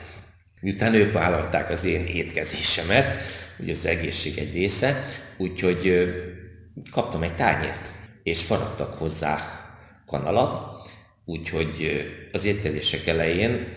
Miután 0.61 0.93
ők 0.93 1.13
vállalták 1.13 1.69
az 1.69 1.85
én 1.85 2.05
étkezésemet, 2.05 3.13
ugye 3.59 3.73
az 3.73 3.85
egészség 3.85 4.37
egy 4.37 4.53
része, 4.53 5.05
úgyhogy 5.37 6.13
kaptam 6.91 7.23
egy 7.23 7.35
tányért, 7.35 7.91
és 8.23 8.43
faragtak 8.43 8.93
hozzá 8.93 9.37
kanalat, 10.05 10.81
úgyhogy 11.25 12.05
az 12.31 12.45
étkezések 12.45 13.07
elején 13.07 13.67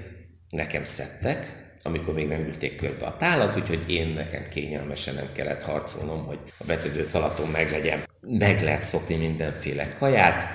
nekem 0.51 0.85
szedtek, 0.85 1.67
amikor 1.83 2.15
még 2.15 2.29
nem 2.29 2.41
ülték 2.41 2.77
körbe 2.77 3.07
a 3.07 3.17
tálat, 3.17 3.57
úgyhogy 3.57 3.91
én 3.91 4.09
nekem 4.09 4.49
kényelmesen 4.49 5.15
nem 5.15 5.33
kellett 5.33 5.63
harcolnom, 5.63 6.27
hogy 6.27 6.39
a 6.59 6.65
betevő 6.67 7.03
falaton 7.03 7.49
meglegyem. 7.49 8.03
Meg 8.31 8.63
lehet 8.63 8.83
szokni 8.83 9.17
mindenféle 9.17 9.89
kaját, 9.89 10.49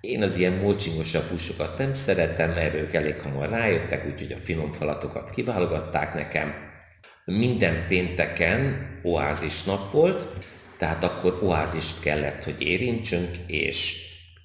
én 0.00 0.22
az 0.22 0.38
ilyen 0.38 0.52
mócsingosabb 0.52 1.28
húsokat 1.28 1.78
nem 1.78 1.94
szeretem, 1.94 2.50
mert 2.50 2.74
ők 2.74 2.94
elég 2.94 3.20
hamar 3.20 3.48
rájöttek, 3.48 4.06
úgyhogy 4.06 4.32
a 4.32 4.44
finom 4.44 4.72
falatokat 4.72 5.30
kiválogatták 5.30 6.14
nekem. 6.14 6.54
Minden 7.24 7.86
pénteken 7.88 8.86
oázis 9.02 9.62
nap 9.62 9.90
volt, 9.90 10.26
tehát 10.78 11.04
akkor 11.04 11.38
oázist 11.42 12.00
kellett, 12.00 12.44
hogy 12.44 12.62
érintsünk, 12.62 13.36
és 13.46 13.96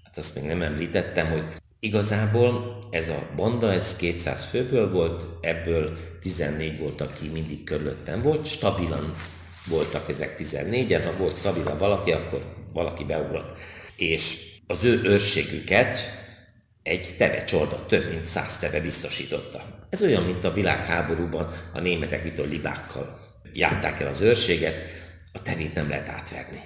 hát 0.03 0.17
azt 0.17 0.35
még 0.35 0.43
nem 0.43 0.61
említettem, 0.61 1.27
hogy 1.27 1.43
igazából 1.79 2.79
ez 2.91 3.09
a 3.09 3.27
banda, 3.35 3.71
ez 3.73 3.95
200 3.95 4.45
főből 4.45 4.91
volt, 4.91 5.25
ebből 5.41 5.97
14 6.21 6.79
volt, 6.79 7.01
aki 7.01 7.27
mindig 7.27 7.63
körülöttem 7.63 8.21
volt, 8.21 8.45
stabilan 8.45 9.13
voltak 9.67 10.09
ezek 10.09 10.35
14-en, 10.39 11.01
ha 11.05 11.17
volt 11.17 11.37
stabilan 11.37 11.77
valaki, 11.77 12.11
akkor 12.11 12.59
valaki 12.73 13.03
beugrott. 13.03 13.59
És 13.97 14.37
az 14.67 14.83
ő 14.83 15.01
őrségüket 15.03 16.19
egy 16.83 17.15
teve 17.17 17.43
csorda, 17.43 17.85
több 17.85 18.09
mint 18.09 18.25
száz 18.25 18.57
teve 18.57 18.81
biztosította. 18.81 19.85
Ez 19.89 20.01
olyan, 20.01 20.23
mint 20.23 20.43
a 20.43 20.53
világháborúban 20.53 21.53
a 21.73 21.79
németek, 21.79 22.39
a 22.39 22.41
libákkal 22.41 23.19
járták 23.53 23.99
el 23.99 24.07
az 24.07 24.21
őrséget, 24.21 24.75
a 25.33 25.41
tevét 25.41 25.73
nem 25.73 25.89
lehet 25.89 26.09
átverni. 26.09 26.61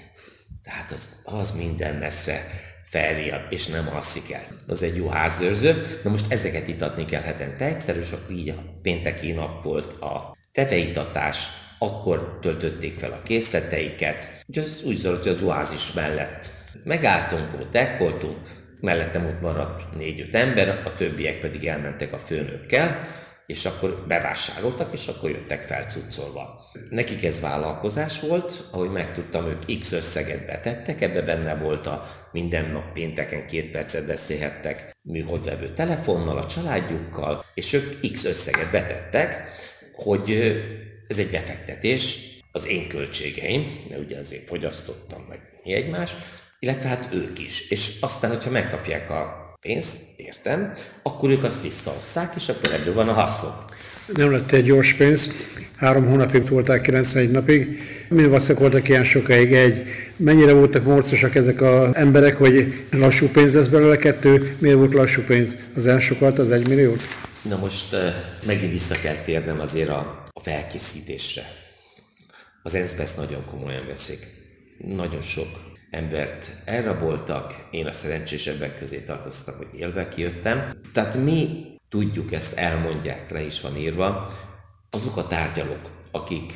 Tehát 0.63 0.91
az, 0.91 1.21
az 1.23 1.51
minden 1.51 1.95
messzre 1.95 2.49
felriad, 2.89 3.45
és 3.49 3.67
nem 3.67 3.89
alszik 3.93 4.31
el. 4.31 4.47
Az 4.67 4.83
egy 4.83 4.95
jó 4.95 5.07
házőrző. 5.07 5.99
Na 6.03 6.09
most 6.09 6.31
ezeket 6.31 6.67
itatni 6.67 7.05
kell 7.05 7.21
hetente 7.21 7.65
egyszer, 7.65 7.97
és 7.97 8.11
akkor 8.11 8.35
így 8.35 8.49
a 8.49 8.63
pénteki 8.81 9.31
nap 9.31 9.63
volt 9.63 10.01
a 10.01 10.37
teveitatás, 10.51 11.47
akkor 11.79 12.37
töltötték 12.41 12.97
fel 12.97 13.11
a 13.11 13.23
készleteiket. 13.23 14.43
Az 14.53 14.81
úgy 14.85 14.97
zajlott, 14.97 15.23
hogy 15.23 15.31
az 15.31 15.41
oázis 15.41 15.93
mellett 15.93 16.49
megálltunk, 16.83 17.53
ott 17.59 17.71
dekkoltunk, 17.71 18.37
mellettem 18.81 19.25
ott 19.25 19.41
maradt 19.41 19.95
négy-öt 19.95 20.35
ember, 20.35 20.81
a 20.85 20.95
többiek 20.95 21.39
pedig 21.39 21.65
elmentek 21.65 22.13
a 22.13 22.17
főnökkel, 22.17 23.07
és 23.45 23.65
akkor 23.65 24.05
bevásároltak, 24.07 24.93
és 24.93 25.07
akkor 25.07 25.29
jöttek 25.29 25.61
felcuccolva. 25.61 26.63
Nekik 26.89 27.23
ez 27.23 27.41
vállalkozás 27.41 28.19
volt, 28.19 28.67
ahogy 28.71 28.91
megtudtam, 28.91 29.47
ők 29.47 29.79
X 29.79 29.91
összeget 29.91 30.45
betettek, 30.45 31.01
ebbe 31.01 31.21
benne 31.21 31.55
volt 31.55 31.87
a 31.87 32.07
minden 32.31 32.69
nap 32.69 32.93
pénteken 32.93 33.47
két 33.47 33.71
percet 33.71 34.05
beszélhettek 34.05 34.95
műholdlevő 35.01 35.73
telefonnal, 35.73 36.37
a 36.37 36.45
családjukkal, 36.45 37.45
és 37.53 37.73
ők 37.73 38.11
X 38.13 38.25
összeget 38.25 38.71
betettek, 38.71 39.53
hogy 39.93 40.55
ez 41.07 41.17
egy 41.17 41.29
befektetés, 41.29 42.17
az 42.51 42.67
én 42.67 42.87
költségeim, 42.87 43.65
mert 43.89 44.01
ugye 44.01 44.17
azért 44.17 44.47
fogyasztottam 44.47 45.25
meg 45.29 45.39
mi 45.63 45.73
egymás, 45.73 46.15
illetve 46.59 46.89
hát 46.89 47.09
ők 47.13 47.39
is. 47.39 47.69
És 47.69 47.91
aztán, 47.99 48.31
hogyha 48.31 48.49
megkapják 48.49 49.09
a 49.09 49.53
pénzt, 49.61 49.95
értem, 50.15 50.73
akkor 51.03 51.29
ők 51.29 51.43
azt 51.43 51.61
visszaosszák, 51.61 52.33
és 52.35 52.49
akkor 52.49 52.73
ebből 52.73 52.93
van 52.93 53.09
a 53.09 53.13
haszon. 53.13 53.53
Nem 54.13 54.31
lett 54.31 54.51
egy 54.51 54.63
gyors 54.63 54.93
pénz, 54.93 55.29
három 55.75 56.05
hónapig 56.05 56.49
voltak 56.49 56.81
91 56.81 57.31
napig. 57.31 57.79
Miért 58.09 58.29
vaszak 58.29 58.59
voltak 58.59 58.89
ilyen 58.89 59.03
sokáig? 59.03 59.53
Egy, 59.53 59.83
mennyire 60.15 60.53
voltak 60.53 60.83
morcosak 60.83 61.35
ezek 61.35 61.61
az 61.61 61.95
emberek, 61.95 62.37
hogy 62.37 62.85
lassú 62.91 63.27
pénz 63.27 63.53
lesz 63.53 63.67
belőle 63.67 63.97
kettő? 63.97 64.55
Miért 64.59 64.77
volt 64.77 64.93
lassú 64.93 65.21
pénz? 65.21 65.55
Az 65.75 65.87
elsokat, 65.87 66.39
az 66.39 66.51
egy 66.51 66.67
milliót? 66.67 67.01
Na 67.49 67.57
most 67.57 67.95
megint 68.45 68.71
vissza 68.71 68.95
kell 69.01 69.15
térnem 69.15 69.59
azért 69.59 69.89
a, 69.89 70.24
a 70.37 70.39
felkészítésre. 70.39 71.43
Az 72.63 72.75
ENSZ 72.75 72.93
ezt 72.93 73.17
nagyon 73.17 73.45
komolyan 73.45 73.87
veszik. 73.87 74.27
Nagyon 74.77 75.21
sok 75.21 75.47
embert 75.89 76.51
elraboltak, 76.65 77.67
én 77.71 77.85
a 77.85 77.91
szerencsésebbek 77.91 78.77
közé 78.77 78.99
tartoztam, 78.99 79.57
hogy 79.57 79.67
élve 79.79 80.07
kijöttem. 80.07 80.81
Tehát 80.93 81.15
mi 81.15 81.65
tudjuk, 81.89 82.33
ezt 82.33 82.53
elmondják, 82.53 83.31
le 83.31 83.41
is 83.41 83.61
van 83.61 83.77
írva, 83.77 84.33
azok 84.89 85.17
a 85.17 85.27
tárgyalók, 85.27 85.99
akik 86.11 86.53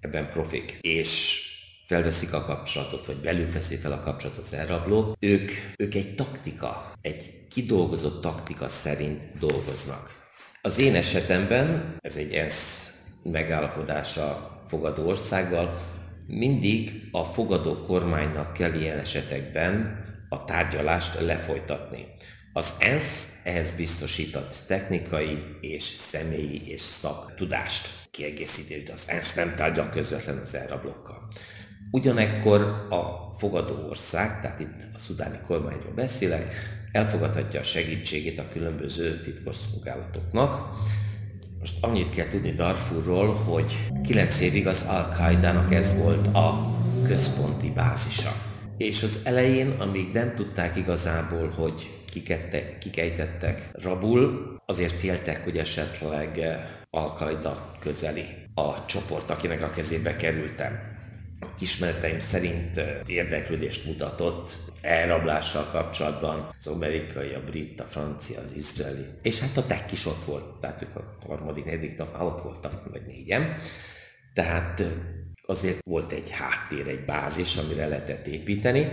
ebben 0.00 0.30
profik, 0.30 0.78
és 0.80 1.40
felveszik 1.86 2.32
a 2.32 2.44
kapcsolatot, 2.44 3.06
vagy 3.06 3.16
belük 3.16 3.52
veszik 3.52 3.80
fel 3.80 3.92
a 3.92 4.00
kapcsolatot 4.00 4.44
az 4.44 4.54
elrablók, 4.54 5.16
ők, 5.20 5.50
ők 5.76 5.94
egy 5.94 6.14
taktika, 6.14 6.92
egy 7.00 7.46
kidolgozott 7.48 8.22
taktika 8.22 8.68
szerint 8.68 9.38
dolgoznak. 9.38 10.20
Az 10.62 10.78
én 10.78 10.94
esetemben, 10.94 11.96
ez 12.00 12.16
egy 12.16 12.32
ENSZ 12.32 12.92
megállapodása 13.22 14.60
fogadó 14.66 15.06
országgal, 15.06 15.80
mindig 16.26 17.08
a 17.10 17.24
fogadó 17.24 17.74
kormánynak 17.74 18.52
kell 18.52 18.74
ilyen 18.74 18.98
esetekben 18.98 20.00
a 20.28 20.44
tárgyalást 20.44 21.20
lefolytatni. 21.20 22.06
Az 22.52 22.74
ENSZ 22.78 23.40
ehhez 23.44 23.72
biztosított 23.72 24.62
technikai 24.66 25.38
és 25.60 25.82
személyi 25.82 26.70
és 26.70 26.80
szaktudást 26.80 27.88
kiegészítést. 28.10 28.88
Az 28.88 29.04
ENSZ 29.06 29.34
nem 29.34 29.54
tárgyal 29.56 29.88
közvetlen 29.88 30.38
az 30.38 30.54
elrablókkal. 30.54 31.28
Ugyanekkor 31.90 32.86
a 32.90 33.32
fogadó 33.38 33.88
ország, 33.88 34.40
tehát 34.40 34.60
itt 34.60 34.94
a 34.94 34.98
szudáni 34.98 35.38
kormányról 35.46 35.92
beszélek, 35.92 36.54
elfogadhatja 36.92 37.60
a 37.60 37.62
segítségét 37.62 38.38
a 38.38 38.48
különböző 38.48 39.20
titkosszolgálatoknak, 39.20 40.74
most 41.62 41.84
annyit 41.84 42.10
kell 42.10 42.28
tudni 42.28 42.52
Darfurról, 42.52 43.32
hogy 43.32 43.90
9 44.02 44.40
évig 44.40 44.66
az 44.66 44.86
Al-Qaidának 44.88 45.74
ez 45.74 45.96
volt 45.96 46.26
a 46.26 46.76
központi 47.04 47.70
bázisa. 47.70 48.30
És 48.76 49.02
az 49.02 49.20
elején, 49.24 49.70
amíg 49.78 50.12
nem 50.12 50.34
tudták 50.34 50.76
igazából, 50.76 51.50
hogy 51.56 52.04
kikette, 52.10 52.78
kikejtettek 52.78 53.70
rabul, 53.72 54.56
azért 54.66 55.00
féltek, 55.00 55.44
hogy 55.44 55.56
esetleg 55.56 56.40
Al-Qaida 56.90 57.72
közeli 57.80 58.24
a 58.54 58.84
csoport, 58.84 59.30
akinek 59.30 59.62
a 59.62 59.70
kezébe 59.70 60.16
kerültem 60.16 60.91
ismereteim 61.58 62.18
szerint 62.18 62.80
érdeklődést 63.06 63.86
mutatott 63.86 64.58
elrablással 64.80 65.68
kapcsolatban 65.72 66.54
az 66.58 66.66
amerikai, 66.66 67.32
a 67.32 67.44
brit, 67.44 67.80
a 67.80 67.84
francia, 67.84 68.40
az 68.40 68.56
izraeli, 68.56 69.06
és 69.22 69.40
hát 69.40 69.56
a 69.56 69.66
tek 69.66 69.92
is 69.92 70.06
ott 70.06 70.24
volt, 70.24 70.60
tehát 70.60 70.82
ők 70.82 70.96
a 70.96 71.16
harmadik, 71.26 71.64
negyedik 71.64 71.98
nap 71.98 72.12
már 72.12 72.22
ott 72.22 72.42
voltak, 72.42 72.90
vagy 72.90 73.02
négyen. 73.06 73.56
Tehát 74.34 74.82
azért 75.46 75.86
volt 75.86 76.12
egy 76.12 76.30
háttér, 76.30 76.88
egy 76.88 77.04
bázis, 77.04 77.56
amire 77.56 77.86
lehetett 77.86 78.26
építeni, 78.26 78.92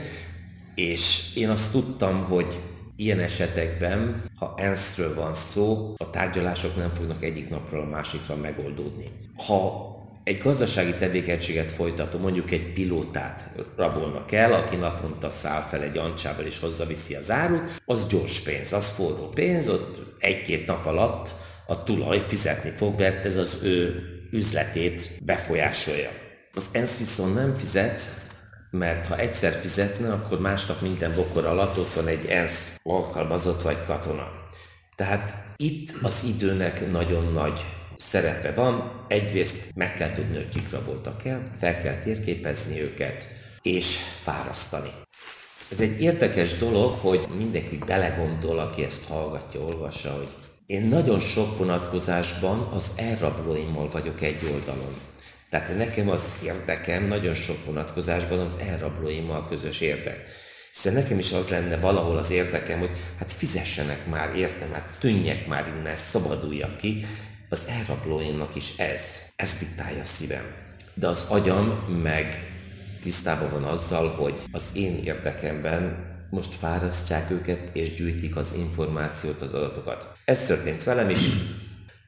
és 0.75 1.35
én 1.35 1.49
azt 1.49 1.71
tudtam, 1.71 2.23
hogy 2.23 2.59
ilyen 2.95 3.19
esetekben, 3.19 4.23
ha 4.35 4.53
ENSZ-ről 4.57 5.15
van 5.15 5.33
szó, 5.33 5.93
a 5.97 6.09
tárgyalások 6.09 6.75
nem 6.75 6.93
fognak 6.93 7.23
egyik 7.23 7.49
napról 7.49 7.81
a 7.81 7.89
másikra 7.89 8.35
megoldódni. 8.35 9.05
Ha 9.37 9.88
egy 10.29 10.41
gazdasági 10.41 10.93
tevékenységet 10.93 11.71
folytató, 11.71 12.17
mondjuk 12.17 12.51
egy 12.51 12.73
pilótát 12.73 13.49
rabolnak 13.77 14.31
el, 14.31 14.53
aki 14.53 14.75
naponta 14.75 15.29
száll 15.29 15.61
fel 15.61 15.81
egy 15.81 15.97
ancsával 15.97 16.45
és 16.45 16.59
hozzaviszi 16.59 17.15
az 17.15 17.31
árut, 17.31 17.81
az 17.85 18.07
gyors 18.07 18.39
pénz, 18.39 18.73
az 18.73 18.89
forró 18.89 19.27
pénz, 19.27 19.69
ott 19.69 19.97
egy-két 20.19 20.67
nap 20.67 20.85
alatt 20.85 21.35
a 21.67 21.83
tulaj 21.83 22.23
fizetni 22.27 22.69
fog, 22.69 22.99
mert 22.99 23.25
ez 23.25 23.37
az 23.37 23.57
ő 23.63 24.03
üzletét 24.31 25.11
befolyásolja. 25.23 26.09
Az 26.53 26.69
ENSZ 26.71 26.97
viszont 26.97 27.33
nem 27.33 27.55
fizet, 27.57 28.03
mert 28.71 29.05
ha 29.05 29.17
egyszer 29.17 29.53
fizetne, 29.53 30.13
akkor 30.13 30.39
másnap 30.39 30.81
minden 30.81 31.15
bokor 31.15 31.45
alatt 31.45 31.77
ott 31.77 31.93
van 31.93 32.07
egy 32.07 32.25
ENSZ 32.25 32.79
alkalmazott 32.83 33.61
vagy 33.61 33.83
katona. 33.85 34.27
Tehát 34.95 35.33
itt 35.55 35.91
az 36.01 36.25
időnek 36.35 36.91
nagyon 36.91 37.33
nagy 37.33 37.65
szerepe 37.99 38.51
van. 38.51 39.05
Egyrészt 39.07 39.71
meg 39.75 39.93
kell 39.93 40.11
tudni, 40.11 40.35
hogy 40.35 40.49
kik 40.49 40.71
raboltak 40.71 41.25
el, 41.25 41.43
fel 41.59 41.81
kell 41.81 41.99
térképezni 41.99 42.81
őket, 42.81 43.27
és 43.61 43.97
fárasztani. 44.23 44.89
Ez 45.71 45.79
egy 45.79 46.01
érdekes 46.01 46.57
dolog, 46.57 46.93
hogy 46.93 47.19
mindenki 47.37 47.77
belegondol, 47.85 48.59
aki 48.59 48.83
ezt 48.83 49.07
hallgatja, 49.07 49.61
olvassa, 49.61 50.11
hogy 50.11 50.27
én 50.65 50.85
nagyon 50.85 51.19
sok 51.19 51.57
vonatkozásban 51.57 52.59
az 52.73 52.91
elrablóimmal 52.95 53.89
vagyok 53.89 54.21
egy 54.21 54.39
oldalon. 54.53 54.93
Tehát 55.49 55.77
nekem 55.77 56.09
az 56.09 56.23
érdekem 56.43 57.07
nagyon 57.07 57.33
sok 57.33 57.65
vonatkozásban 57.65 58.39
az 58.39 58.55
elrablóimmal 58.59 59.47
közös 59.47 59.81
érdek. 59.81 60.25
Hiszen 60.73 60.93
nekem 60.93 61.17
is 61.19 61.31
az 61.31 61.49
lenne 61.49 61.77
valahol 61.77 62.17
az 62.17 62.31
érdekem, 62.31 62.79
hogy 62.79 62.91
hát 63.19 63.33
fizessenek 63.33 64.07
már, 64.07 64.35
értem, 64.35 64.71
hát 64.73 64.91
tűnjek 64.99 65.47
már 65.47 65.67
innen, 65.77 65.95
szabaduljak 65.95 66.77
ki. 66.77 67.05
Az 67.51 67.67
elrablóimnak 67.67 68.55
is 68.55 68.77
ez, 68.77 69.31
ez 69.35 69.57
diktálja 69.59 70.01
a 70.01 70.05
szívem. 70.05 70.43
De 70.93 71.07
az 71.07 71.25
agyam 71.29 71.67
meg 72.03 72.53
tisztában 73.01 73.49
van 73.49 73.63
azzal, 73.63 74.09
hogy 74.09 74.33
az 74.51 74.63
én 74.73 75.03
érdekemben 75.03 76.07
most 76.29 76.53
fárasztják 76.53 77.31
őket 77.31 77.75
és 77.75 77.93
gyűjtik 77.93 78.35
az 78.35 78.53
információt, 78.57 79.41
az 79.41 79.53
adatokat. 79.53 80.11
Ez 80.25 80.45
történt 80.45 80.83
velem 80.83 81.09
is, 81.09 81.29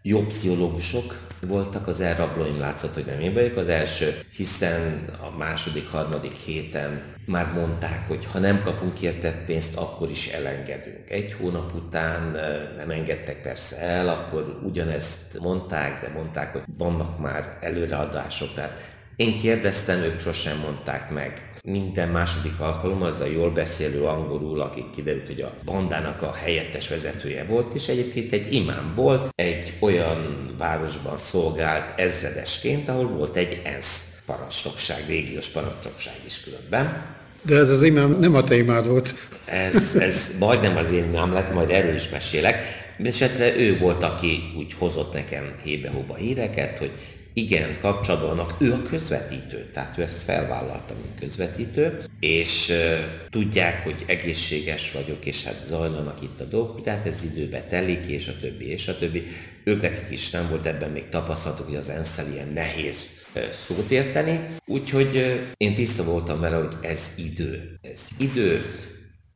jó 0.01 0.25
pszichológusok 0.25 1.29
voltak, 1.41 1.87
az 1.87 2.01
elrablóim 2.01 2.59
látszott, 2.59 2.93
hogy 2.93 3.05
nem 3.05 3.19
én 3.19 3.33
vagyok 3.33 3.57
az 3.57 3.67
első, 3.67 4.19
hiszen 4.35 5.09
a 5.19 5.37
második, 5.37 5.87
harmadik 5.87 6.33
héten 6.33 7.03
már 7.25 7.53
mondták, 7.53 8.07
hogy 8.07 8.25
ha 8.31 8.39
nem 8.39 8.61
kapunk 8.63 9.01
értett 9.01 9.45
pénzt, 9.45 9.77
akkor 9.77 10.09
is 10.09 10.27
elengedünk. 10.27 11.09
Egy 11.09 11.33
hónap 11.33 11.73
után 11.75 12.31
nem 12.77 12.89
engedtek 12.89 13.41
persze 13.41 13.79
el, 13.79 14.09
akkor 14.09 14.59
ugyanezt 14.63 15.39
mondták, 15.39 16.01
de 16.01 16.09
mondták, 16.13 16.51
hogy 16.51 16.61
vannak 16.77 17.19
már 17.19 17.57
előreadások, 17.61 18.53
tehát 18.53 18.79
én 19.15 19.39
kérdeztem, 19.39 19.99
ők 19.99 20.19
sosem 20.19 20.57
mondták 20.57 21.09
meg. 21.09 21.50
Minden 21.63 22.09
második 22.09 22.59
alkalommal 22.59 23.07
az 23.07 23.19
a 23.19 23.25
jól 23.25 23.51
beszélő 23.51 24.03
angolul, 24.03 24.61
aki 24.61 24.85
kiderült, 24.95 25.27
hogy 25.27 25.41
a 25.41 25.53
bandának 25.65 26.21
a 26.21 26.33
helyettes 26.33 26.87
vezetője 26.87 27.43
volt, 27.43 27.73
és 27.73 27.87
egyébként 27.87 28.31
egy 28.31 28.53
imám 28.53 28.93
volt, 28.95 29.29
egy 29.35 29.73
olyan 29.79 30.49
városban 30.57 31.17
szolgált 31.17 31.99
ezredesként, 31.99 32.89
ahol 32.89 33.07
volt 33.07 33.35
egy 33.35 33.61
ENSZ 33.63 34.05
parancsnokság, 34.25 35.03
régiós 35.07 35.47
parancsnokság 35.47 36.13
is 36.25 36.43
különben. 36.43 37.15
De 37.41 37.55
ez 37.55 37.69
az 37.69 37.83
imám 37.83 38.19
nem 38.19 38.35
a 38.35 38.43
te 38.43 38.55
imád 38.55 38.87
volt. 38.87 39.15
Ez, 39.45 39.95
ez 39.95 40.35
majdnem 40.39 40.77
az 40.77 40.91
én 40.91 41.03
imám 41.03 41.33
lett, 41.33 41.53
majd 41.53 41.69
erről 41.69 41.93
is 41.93 42.09
mesélek. 42.09 42.57
Esetre 43.03 43.57
ő 43.57 43.77
volt, 43.77 44.03
aki 44.03 44.53
úgy 44.57 44.73
hozott 44.77 45.13
nekem 45.13 45.55
hébe-hóba 45.63 46.15
híreket, 46.15 46.77
hogy 46.77 46.91
igen 47.33 47.79
kapcsolatban 47.79 48.55
ő 48.59 48.73
a 48.73 48.81
közvetítő, 48.81 49.69
tehát 49.73 49.97
ő 49.97 50.01
ezt 50.01 50.23
felvállalta, 50.23 50.93
mint 50.93 51.19
közvetítő, 51.19 52.03
és 52.19 52.69
uh, 52.69 53.29
tudják, 53.29 53.83
hogy 53.83 54.03
egészséges 54.07 54.91
vagyok, 54.91 55.25
és 55.25 55.43
hát 55.43 55.65
zajlanak 55.65 56.21
itt 56.21 56.39
a 56.39 56.43
dolgok, 56.43 56.81
tehát 56.81 57.05
ez 57.05 57.23
időbe 57.23 57.61
telik, 57.61 58.05
és 58.05 58.27
a 58.27 58.39
többi, 58.39 58.67
és 58.67 58.87
a 58.87 58.97
többi. 58.97 59.23
Ők 59.63 59.81
nekik 59.81 60.11
is 60.11 60.29
nem 60.29 60.49
volt 60.49 60.65
ebben 60.65 60.91
még 60.91 61.09
tapasztalatuk, 61.09 61.65
hogy 61.65 61.75
az 61.75 61.89
ensz 61.89 62.21
ilyen 62.33 62.47
nehéz 62.47 63.21
szót 63.51 63.91
érteni, 63.91 64.39
úgyhogy 64.65 65.41
én 65.57 65.75
tiszta 65.75 66.03
voltam 66.03 66.39
vele, 66.39 66.55
hogy 66.55 66.73
ez 66.81 67.11
idő. 67.17 67.79
Ez 67.81 68.07
idő, 68.17 68.61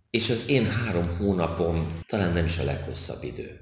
és 0.10 0.30
az 0.30 0.44
én 0.48 0.70
három 0.70 1.18
hónapom 1.18 1.88
talán 2.08 2.34
nem 2.34 2.46
is 2.46 2.58
a 2.58 2.64
leghosszabb 2.64 3.24
idő. 3.24 3.60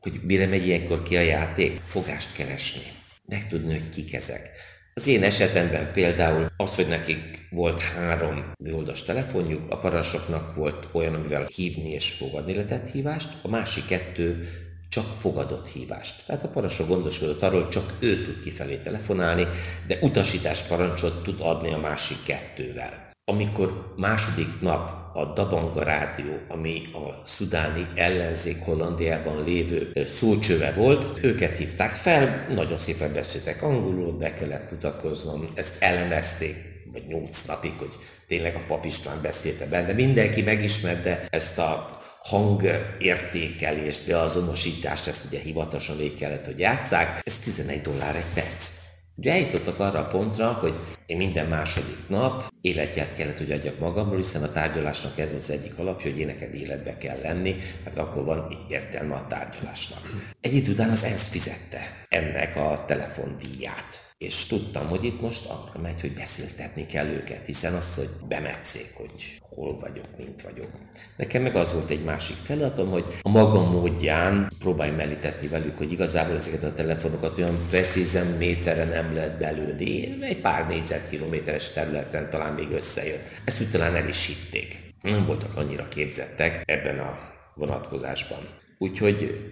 Hogy 0.00 0.20
mire 0.22 0.46
megy 0.46 0.66
ilyenkor 0.66 1.02
ki 1.02 1.16
a 1.16 1.20
játék? 1.20 1.80
Fogást 1.86 2.34
keresni 2.36 2.82
megtudni, 3.26 3.72
hogy 3.72 3.88
kik 3.88 4.14
ezek. 4.14 4.50
Az 4.94 5.06
én 5.06 5.22
esetemben 5.22 5.92
például 5.92 6.52
az, 6.56 6.74
hogy 6.74 6.88
nekik 6.88 7.48
volt 7.50 7.82
három 7.82 8.52
műholdas 8.58 9.02
telefonjuk, 9.02 9.70
a 9.70 9.78
parasoknak 9.78 10.54
volt 10.54 10.88
olyan, 10.92 11.14
amivel 11.14 11.46
hívni 11.54 11.90
és 11.90 12.10
fogadni 12.10 12.54
lehetett 12.54 12.90
hívást, 12.90 13.28
a 13.42 13.48
másik 13.48 13.86
kettő 13.86 14.48
csak 14.88 15.04
fogadott 15.04 15.68
hívást. 15.68 16.26
Tehát 16.26 16.44
a 16.44 16.48
parasok 16.48 16.88
gondoskodott 16.88 17.42
arról, 17.42 17.68
csak 17.68 17.92
ő 18.00 18.24
tud 18.24 18.42
kifelé 18.42 18.76
telefonálni, 18.76 19.46
de 19.86 19.98
utasítás 20.00 20.60
parancsot 20.60 21.22
tud 21.22 21.40
adni 21.40 21.72
a 21.72 21.78
másik 21.78 22.22
kettővel. 22.24 23.03
Amikor 23.26 23.94
második 23.96 24.60
nap 24.60 25.16
a 25.16 25.24
Dabanga 25.24 25.82
Rádió, 25.82 26.38
ami 26.48 26.82
a 26.92 27.26
szudáni 27.26 27.86
ellenzék 27.94 28.64
Hollandiában 28.64 29.44
lévő 29.44 29.92
szócsöve 30.06 30.72
volt. 30.72 31.24
Őket 31.24 31.56
hívták 31.56 31.96
fel, 31.96 32.46
nagyon 32.54 32.78
szépen 32.78 33.12
beszéltek 33.12 33.62
angolul, 33.62 34.12
be 34.12 34.34
kellett 34.34 34.70
mutatkoznom, 34.70 35.48
ezt 35.54 35.82
elemezték, 35.82 36.56
vagy 36.92 37.06
nyolc 37.06 37.46
napig, 37.46 37.72
hogy 37.78 37.92
tényleg 38.26 38.54
a 38.54 38.64
pap 38.66 38.84
István 38.84 39.22
beszélte 39.22 39.66
benne. 39.66 39.92
Mindenki 39.92 40.42
megismerte 40.42 41.26
ezt 41.30 41.58
a 41.58 42.00
hangértékelést, 42.22 44.06
beazonosítást, 44.06 45.06
ezt 45.06 45.24
ugye 45.24 45.38
hivatalosan 45.38 45.96
végig 45.96 46.18
kellett, 46.18 46.44
hogy 46.44 46.58
játszák. 46.58 47.20
Ez 47.22 47.38
11 47.38 47.82
dollár 47.82 48.16
egy 48.16 48.32
perc. 48.34 48.83
Ugye 49.16 49.32
eljutottak 49.32 49.80
arra 49.80 49.98
a 49.98 50.08
pontra, 50.08 50.52
hogy 50.52 50.74
én 51.06 51.16
minden 51.16 51.46
második 51.46 52.08
nap 52.08 52.52
életját 52.60 53.14
kellett, 53.14 53.38
hogy 53.38 53.52
adjak 53.52 53.78
magamról, 53.78 54.16
hiszen 54.16 54.42
a 54.42 54.52
tárgyalásnak 54.52 55.18
ez 55.18 55.32
az 55.32 55.50
egyik 55.50 55.78
alapja, 55.78 56.10
hogy 56.10 56.20
én 56.20 56.28
életbe 56.52 56.98
kell 56.98 57.20
lenni, 57.20 57.56
mert 57.84 57.98
akkor 57.98 58.24
van 58.24 58.66
értelme 58.68 59.14
a 59.14 59.26
tárgyalásnak. 59.26 60.00
Egy 60.40 60.54
idő 60.54 60.72
után 60.72 60.90
az 60.90 61.04
ENSZ 61.04 61.28
fizette 61.28 62.04
ennek 62.08 62.56
a 62.56 62.84
telefondíját. 62.86 64.02
És 64.18 64.46
tudtam, 64.46 64.88
hogy 64.88 65.04
itt 65.04 65.20
most 65.20 65.46
arra 65.46 65.80
megy, 65.82 66.00
hogy 66.00 66.14
beszéltetni 66.14 66.86
kell 66.86 67.06
őket, 67.06 67.46
hiszen 67.46 67.74
az, 67.74 67.94
hogy 67.94 68.10
bemetszék, 68.28 68.90
hogy 68.94 69.40
hol 69.54 69.78
vagyok, 69.78 70.04
mint 70.16 70.42
vagyok. 70.42 70.68
Nekem 71.16 71.42
meg 71.42 71.56
az 71.56 71.72
volt 71.72 71.90
egy 71.90 72.04
másik 72.04 72.36
feladatom, 72.36 72.90
hogy 72.90 73.04
a 73.22 73.28
maga 73.28 73.70
módján 73.70 74.52
próbálj 74.58 74.90
melítetni 74.90 75.48
velük, 75.48 75.76
hogy 75.76 75.92
igazából 75.92 76.36
ezeket 76.36 76.62
a 76.62 76.74
telefonokat 76.74 77.38
olyan 77.38 77.58
precízen 77.70 78.26
méterre 78.26 78.84
nem 78.84 79.14
lehet 79.14 79.38
belőni. 79.38 80.22
Egy 80.22 80.40
pár 80.40 80.68
négyzetkilométeres 80.68 81.72
területen 81.72 82.30
talán 82.30 82.52
még 82.52 82.70
összejött. 82.70 83.28
Ezt 83.44 83.60
úgy 83.60 83.70
talán 83.70 83.94
el 83.94 84.08
is 84.08 84.26
hitték. 84.26 84.78
Nem 85.02 85.26
voltak 85.26 85.56
annyira 85.56 85.88
képzettek 85.88 86.62
ebben 86.66 86.98
a 86.98 87.18
vonatkozásban. 87.54 88.48
Úgyhogy 88.78 89.50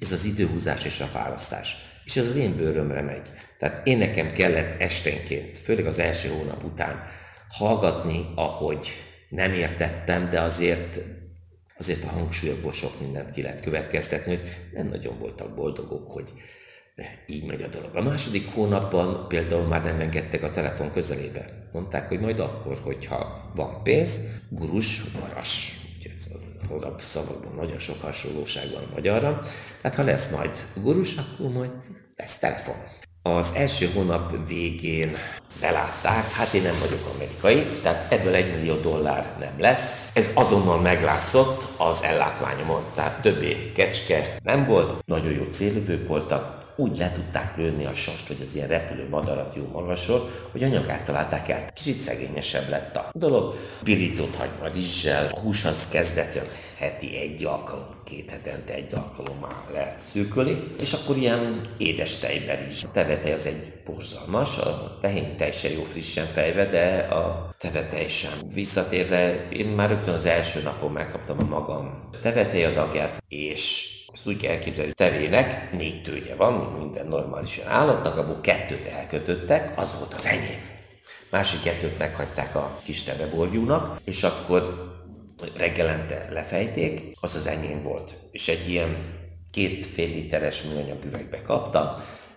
ez 0.00 0.12
az 0.12 0.24
időhúzás 0.24 0.84
és 0.84 1.00
a 1.00 1.04
fárasztás. 1.04 1.76
És 2.04 2.16
ez 2.16 2.26
az 2.26 2.36
én 2.36 2.56
bőrömre 2.56 3.02
megy. 3.02 3.30
Tehát 3.58 3.86
én 3.86 3.98
nekem 3.98 4.32
kellett 4.32 4.80
esténként, 4.80 5.58
főleg 5.58 5.86
az 5.86 5.98
első 5.98 6.28
hónap 6.28 6.64
után, 6.64 7.02
hallgatni, 7.52 8.26
ahogy 8.34 8.88
nem 9.28 9.52
értettem, 9.52 10.30
de 10.30 10.40
azért, 10.40 11.00
azért 11.78 12.04
a 12.04 12.08
hangsúlyokból 12.08 12.72
sok 12.72 13.00
mindent 13.00 13.30
ki 13.30 13.42
lehet 13.42 13.60
következtetni, 13.60 14.36
hogy 14.36 14.48
nem 14.72 14.88
nagyon 14.88 15.18
voltak 15.18 15.54
boldogok, 15.54 16.10
hogy 16.10 16.32
így 17.26 17.44
megy 17.44 17.62
a 17.62 17.66
dolog. 17.66 17.96
A 17.96 18.02
második 18.02 18.54
hónapban 18.54 19.28
például 19.28 19.66
már 19.66 19.84
nem 19.84 20.00
engedtek 20.00 20.42
a 20.42 20.50
telefon 20.50 20.92
közelébe. 20.92 21.68
Mondták, 21.72 22.08
hogy 22.08 22.20
majd 22.20 22.40
akkor, 22.40 22.78
hogyha 22.82 23.50
van 23.54 23.82
pénz, 23.82 24.18
gurus, 24.48 25.02
maras. 25.20 25.80
A 26.80 26.98
szavakban 26.98 27.54
nagyon 27.54 27.78
sok 27.78 28.00
hasonlóság 28.00 28.70
van 28.72 28.82
a 28.82 28.92
magyarra. 28.92 29.42
Tehát 29.80 29.96
ha 29.96 30.02
lesz 30.02 30.30
majd 30.30 30.66
gurus, 30.74 31.16
akkor 31.16 31.52
majd 31.52 31.70
lesz 32.16 32.38
telefon. 32.38 32.76
Az 33.24 33.52
első 33.56 33.90
hónap 33.94 34.48
végén 34.48 35.12
belátták, 35.60 36.32
hát 36.32 36.52
én 36.52 36.62
nem 36.62 36.74
vagyok 36.80 37.10
amerikai, 37.14 37.66
tehát 37.82 38.12
ebből 38.12 38.34
egy 38.34 38.54
millió 38.54 38.74
dollár 38.74 39.36
nem 39.38 39.54
lesz. 39.58 40.10
Ez 40.12 40.30
azonnal 40.34 40.80
meglátszott 40.80 41.68
az 41.76 42.02
ellátványomon, 42.02 42.82
tehát 42.94 43.20
többé 43.22 43.72
kecske 43.74 44.36
nem 44.42 44.66
volt, 44.66 45.04
nagyon 45.04 45.32
jó 45.32 45.44
célövők 45.50 46.08
voltak, 46.08 46.61
úgy 46.76 46.98
le 46.98 47.12
tudták 47.12 47.56
lőni 47.56 47.84
a 47.84 47.94
sast, 47.94 48.28
vagy 48.28 48.40
az 48.42 48.54
ilyen 48.54 48.68
repülő 48.68 49.08
madarat 49.08 49.54
jó 49.56 49.68
magasról, 49.72 50.28
hogy 50.50 50.62
anyagát 50.62 51.04
találták 51.04 51.48
el. 51.48 51.64
Kicsit 51.72 51.96
szegényesebb 51.96 52.68
lett 52.68 52.96
a 52.96 53.10
dolog. 53.12 53.54
Pirított 53.82 54.36
hagyma 54.36 54.66
rizssel, 54.74 55.28
a 55.30 55.38
hús 55.38 55.64
az 55.64 55.88
kezdett 55.88 56.34
jön 56.34 56.46
heti 56.82 57.16
egy 57.16 57.44
alkalom, 57.44 57.86
két 58.04 58.30
hetente 58.30 58.74
egy 58.74 58.94
alkalommal 58.94 59.64
leszűköli, 59.72 60.56
és 60.80 60.92
akkor 60.92 61.16
ilyen 61.16 61.60
édes 61.78 62.18
tejben 62.18 62.68
is. 62.68 62.84
A 62.84 62.90
tevetej 62.92 63.32
az 63.32 63.46
egy 63.46 63.72
borzalmas, 63.84 64.58
a 64.58 64.98
tehén 65.00 65.36
teljesen 65.36 65.72
jó 65.72 65.82
frissen 65.82 66.26
fejve, 66.26 66.66
de 66.66 66.98
a 66.98 67.54
tevetej 67.58 68.08
sem. 68.08 68.32
Visszatérve, 68.54 69.48
én 69.48 69.66
már 69.66 69.88
rögtön 69.88 70.14
az 70.14 70.24
első 70.24 70.62
napon 70.62 70.92
megkaptam 70.92 71.36
a 71.40 71.44
magam 71.44 72.10
tevetej 72.22 72.64
adagját, 72.64 73.22
és 73.28 73.88
azt 74.12 74.26
úgy 74.26 74.36
kell 74.36 74.50
elképzelni, 74.52 74.92
hogy 74.96 75.10
tevének 75.10 75.72
négy 75.72 76.02
tőgye 76.02 76.34
van, 76.34 76.52
mint 76.52 76.78
minden 76.78 77.06
normális 77.06 77.58
állatnak, 77.58 78.16
abból 78.16 78.40
kettőt 78.40 78.86
elkötöttek, 78.86 79.78
az 79.78 79.98
volt 79.98 80.14
az 80.14 80.26
enyém. 80.26 80.62
Másik 81.30 81.62
kettőt 81.62 81.98
meghagyták 81.98 82.54
a 82.54 82.80
kis 82.84 83.02
teveborjúnak, 83.02 84.00
és 84.04 84.22
akkor 84.22 84.90
reggelente 85.56 86.26
lefejték, 86.30 87.14
az 87.20 87.34
az 87.34 87.46
enyém 87.46 87.82
volt. 87.82 88.14
És 88.30 88.48
egy 88.48 88.68
ilyen 88.68 89.20
két 89.50 89.86
fél 89.86 90.08
literes 90.08 90.62
műanyag 90.62 91.04
üvegbe 91.04 91.42
kaptam, 91.42 91.88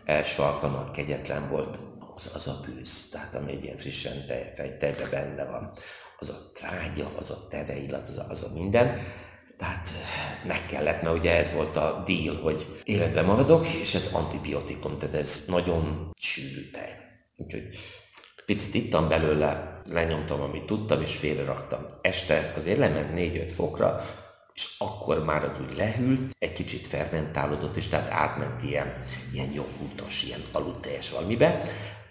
első 0.06 0.42
alkalommal 0.42 0.92
kegyetlen 0.92 1.50
volt 1.50 1.80
az, 2.16 2.32
az 2.34 2.48
a 2.48 2.60
bűz, 2.66 3.10
tehát 3.10 3.36
ami 3.36 3.52
egy 3.52 3.64
ilyen 3.64 3.78
frissen 3.78 4.26
te, 4.28 4.54
tejbe 4.80 5.08
benne 5.12 5.46
van, 5.46 5.72
az 6.20 6.30
a 6.30 6.52
trágya, 6.54 7.12
az 7.16 7.30
a 7.32 7.48
teve 7.50 7.78
illat, 7.78 8.08
az 8.08 8.18
a, 8.18 8.26
az 8.30 8.44
a 8.44 8.54
minden. 8.54 9.02
Tehát 9.58 9.90
meg 10.48 10.66
kellett, 10.66 11.02
mert 11.02 11.18
ugye 11.18 11.38
ez 11.38 11.54
volt 11.54 11.78
a 11.78 12.04
deal, 12.08 12.36
hogy 12.42 12.82
életben 12.84 13.26
maradok, 13.26 13.68
és 13.68 13.96
ez 13.96 14.10
antibiotikum, 14.14 14.98
tehát 14.98 15.16
ez 15.16 15.44
nagyon 15.48 16.12
sűrű 16.20 16.70
tej. 16.72 16.90
Úgyhogy 17.38 17.64
Picit 18.46 18.74
ittam 18.74 19.08
belőle, 19.08 19.82
lenyomtam, 19.92 20.42
amit 20.42 20.66
tudtam, 20.66 21.02
és 21.02 21.16
félreraktam. 21.16 21.86
Este 22.02 22.52
azért 22.56 22.78
lement 22.78 23.12
4-5 23.16 23.52
fokra, 23.56 24.06
és 24.54 24.76
akkor 24.78 25.26
már 25.26 25.44
az 25.44 25.52
úgy 25.62 25.78
lehűlt, 25.78 26.36
egy 26.40 26.54
kicsit 26.54 26.88
fermentálódott, 26.88 27.76
és 27.76 27.88
tehát 27.88 28.12
átment 28.12 28.64
ilyen, 28.64 29.02
ilyen 29.34 29.52
joghurtos, 29.52 30.24
ilyen 30.24 30.42
aludteljes 30.52 31.10
valamibe. 31.10 31.62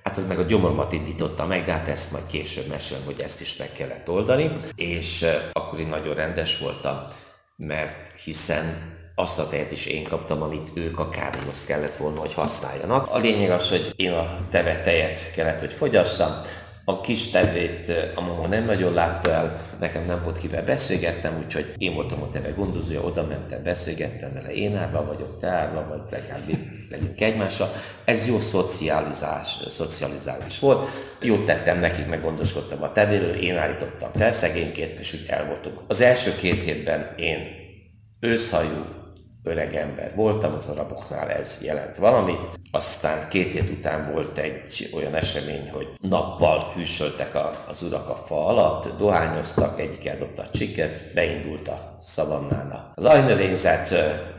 Hát 0.02 0.16
az 0.16 0.26
meg 0.26 0.38
a 0.38 0.42
gyomormat 0.42 0.92
indította 0.92 1.46
meg, 1.46 1.64
de 1.64 1.72
hát 1.72 1.88
ezt 1.88 2.12
majd 2.12 2.26
később 2.26 2.66
mesélem, 2.66 3.04
hogy 3.04 3.20
ezt 3.20 3.40
is 3.40 3.56
meg 3.56 3.72
kellett 3.72 4.08
oldani. 4.08 4.50
És 4.74 5.26
akkor 5.52 5.80
én 5.80 5.88
nagyon 5.88 6.14
rendes 6.14 6.58
voltam, 6.58 7.06
mert 7.56 8.20
hiszen 8.20 8.92
azt 9.14 9.38
a 9.38 9.48
tejet 9.48 9.72
is 9.72 9.86
én 9.86 10.04
kaptam, 10.04 10.42
amit 10.42 10.70
ők 10.74 10.98
a 10.98 11.08
kávéhoz 11.08 11.64
kellett 11.64 11.96
volna, 11.96 12.20
hogy 12.20 12.34
használjanak. 12.34 13.10
A 13.10 13.18
lényeg 13.18 13.50
az, 13.50 13.68
hogy 13.68 13.92
én 13.96 14.12
a 14.12 14.46
tevet 14.50 14.84
tejet 14.84 15.32
kellett, 15.32 15.60
hogy 15.60 15.72
fogyasszam, 15.72 16.40
a 16.84 17.00
kis 17.00 17.30
tevét 17.30 17.92
a 18.14 18.20
mama 18.20 18.46
nem 18.46 18.64
nagyon 18.64 18.92
látta 18.92 19.30
el, 19.30 19.60
nekem 19.80 20.06
nem 20.06 20.20
volt 20.22 20.38
kivel 20.38 20.64
beszélgettem, 20.64 21.42
úgyhogy 21.44 21.74
én 21.78 21.94
voltam 21.94 22.22
a 22.22 22.30
teve 22.30 22.50
gondozója, 22.50 23.00
oda 23.00 23.26
mentem, 23.26 23.62
beszélgettem 23.62 24.32
vele, 24.34 24.54
én 24.54 24.76
árva 24.76 25.06
vagyok, 25.06 25.40
te 25.40 25.48
árva 25.48 25.86
vagy, 25.88 26.00
legalább 26.10 26.42
legyünk 26.90 27.20
egymással. 27.20 27.72
Ez 28.04 28.26
jó 28.26 28.38
szocializás, 28.38 29.56
szocializálás 29.68 30.58
volt. 30.58 30.88
Jót 31.20 31.46
tettem 31.46 31.78
nekik, 31.78 32.06
meg 32.06 32.22
gondoskodtam 32.22 32.82
a 32.82 32.92
tevéről, 32.92 33.34
én 33.34 33.56
állítottam 33.56 34.10
fel 34.14 34.32
szegényként, 34.32 34.98
és 34.98 35.14
úgy 35.14 35.24
el 35.28 35.46
voltunk. 35.46 35.80
Az 35.88 36.00
első 36.00 36.36
két 36.36 36.62
hétben 36.62 37.14
én 37.16 37.38
őszhajú, 38.20 39.03
öreg 39.44 39.74
ember 39.74 40.12
voltam, 40.14 40.54
az 40.54 40.68
araboknál 40.68 41.30
ez 41.30 41.58
jelent 41.62 41.96
valamit. 41.96 42.48
Aztán 42.70 43.28
két 43.28 43.52
hét 43.52 43.70
után 43.70 44.12
volt 44.12 44.38
egy 44.38 44.90
olyan 44.94 45.14
esemény, 45.14 45.70
hogy 45.70 45.86
nappal 46.00 46.72
hűsöltek 46.74 47.34
a, 47.34 47.64
az 47.68 47.82
urak 47.82 48.08
a 48.08 48.14
fa 48.14 48.46
alatt, 48.46 48.98
dohányoztak, 48.98 49.80
egyik 49.80 50.06
eldobta 50.06 50.42
a 50.42 50.50
csiket, 50.50 51.12
beindult 51.14 51.68
a 51.68 51.96
szavannána. 52.00 52.92
Az 52.94 53.04
ajnövényzet 53.04 53.94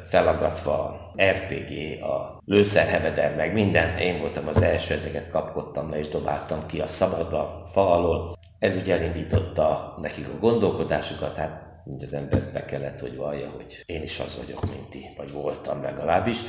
felagatva, 0.09 0.99
RPG, 1.21 2.03
a 2.03 2.41
lőszerheveder, 2.45 3.35
meg 3.35 3.53
minden. 3.53 3.97
Én 3.97 4.19
voltam 4.19 4.47
az 4.47 4.61
első, 4.61 4.93
ezeket 4.93 5.29
kapkodtam 5.29 5.89
le 5.89 5.99
és 5.99 6.09
dobáltam 6.09 6.65
ki 6.65 6.79
a 6.79 6.87
szabadba, 6.87 7.69
fa 7.73 7.91
alól. 7.91 8.33
Ez 8.59 8.75
ugye 8.75 8.95
elindította 8.95 9.97
nekik 10.01 10.27
a 10.27 10.39
gondolkodásukat, 10.39 11.37
hát 11.37 11.64
így 11.93 12.03
az 12.03 12.13
ember 12.13 12.51
be 12.53 12.65
kellett, 12.65 12.99
hogy 12.99 13.15
vallja, 13.15 13.49
hogy 13.49 13.83
én 13.85 14.03
is 14.03 14.19
az 14.19 14.37
vagyok, 14.37 14.69
mint 14.69 14.89
ti, 14.89 15.05
vagy 15.17 15.31
voltam 15.31 15.81
legalábbis. 15.81 16.39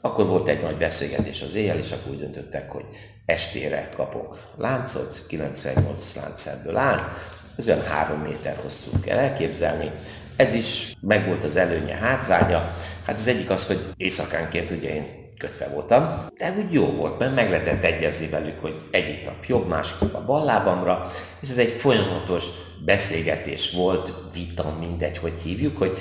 Akkor 0.00 0.26
volt 0.26 0.48
egy 0.48 0.62
nagy 0.62 0.76
beszélgetés 0.76 1.42
az 1.42 1.54
éjjel, 1.54 1.78
és 1.78 1.92
akkor 1.92 2.12
úgy 2.12 2.18
döntöttek, 2.18 2.70
hogy 2.70 2.86
estére 3.26 3.88
kapok 3.96 4.52
láncot, 4.56 5.24
98 5.28 6.14
lánc 6.14 6.46
ebből 6.46 6.76
áll, 6.76 7.08
ez 7.56 7.66
olyan 7.66 7.82
három 7.82 8.20
méter 8.20 8.56
hosszú 8.56 8.90
kell 9.00 9.18
elképzelni. 9.18 9.90
Ez 10.36 10.54
is 10.54 10.94
megvolt 11.00 11.44
az 11.44 11.56
előnye, 11.56 11.94
hátránya. 11.94 12.74
Hát 13.04 13.16
az 13.16 13.26
egyik 13.26 13.50
az, 13.50 13.66
hogy 13.66 13.92
éjszakánként 13.96 14.70
ugye 14.70 14.94
én 14.94 15.25
kötve 15.38 15.68
voltam, 15.68 16.26
de 16.36 16.54
úgy 16.58 16.72
jó 16.72 16.86
volt, 16.86 17.18
mert 17.18 17.34
meg 17.34 17.50
lehetett 17.50 17.84
egyezni 17.84 18.28
velük, 18.28 18.60
hogy 18.60 18.88
egyik 18.90 19.24
nap 19.24 19.44
jobb, 19.44 19.68
másik 19.68 20.00
nap 20.00 20.14
a 20.14 20.24
bal 20.24 20.44
lábamra, 20.44 21.06
és 21.40 21.48
ez 21.48 21.58
egy 21.58 21.72
folyamatos 21.72 22.44
beszélgetés 22.84 23.72
volt, 23.72 24.12
vita, 24.32 24.76
mindegy, 24.78 25.18
hogy 25.18 25.38
hívjuk, 25.42 25.78
hogy 25.78 25.98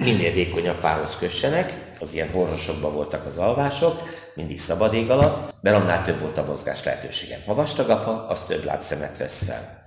minél 0.00 0.32
vékonyabb 0.32 0.80
párhoz 0.80 1.18
kössenek, 1.18 1.84
az 2.00 2.14
ilyen 2.14 2.30
horrosokban 2.30 2.94
voltak 2.94 3.26
az 3.26 3.36
alvások, 3.36 4.02
mindig 4.34 4.60
szabad 4.60 4.94
ég 4.94 5.10
alatt, 5.10 5.54
mert 5.60 5.76
annál 5.76 6.04
több 6.04 6.20
volt 6.20 6.38
a 6.38 6.44
mozgás 6.44 6.84
lehetőségem. 6.84 7.40
Ha 7.46 7.54
vastag 7.54 7.90
a 7.90 7.96
fa, 7.96 8.26
az 8.26 8.40
több 8.42 8.64
látszemet 8.64 9.16
vesz 9.16 9.44
fel. 9.44 9.84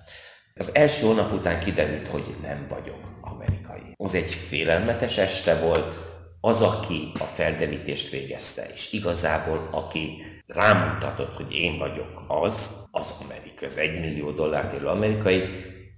Az 0.55 0.75
első 0.75 1.05
hónap 1.05 1.33
után 1.33 1.59
kiderült, 1.59 2.07
hogy 2.07 2.35
nem 2.41 2.65
vagyok 2.69 2.99
amerikai. 3.21 3.93
Az 3.97 4.15
egy 4.15 4.31
félelmetes 4.31 5.17
este 5.17 5.59
volt, 5.59 5.99
az, 6.41 6.61
aki 6.61 7.11
a 7.19 7.23
felderítést 7.23 8.09
végezte, 8.09 8.67
és 8.73 8.91
igazából 8.91 9.67
aki 9.71 10.23
rámutatott, 10.47 11.35
hogy 11.35 11.53
én 11.53 11.77
vagyok 11.77 12.23
az, 12.27 12.85
az 12.91 13.13
Amerika, 13.21 13.65
az 13.65 13.77
egy 13.77 13.99
millió 13.99 14.31
dollárt 14.31 14.73
élő 14.73 14.85
amerikai, 14.85 15.43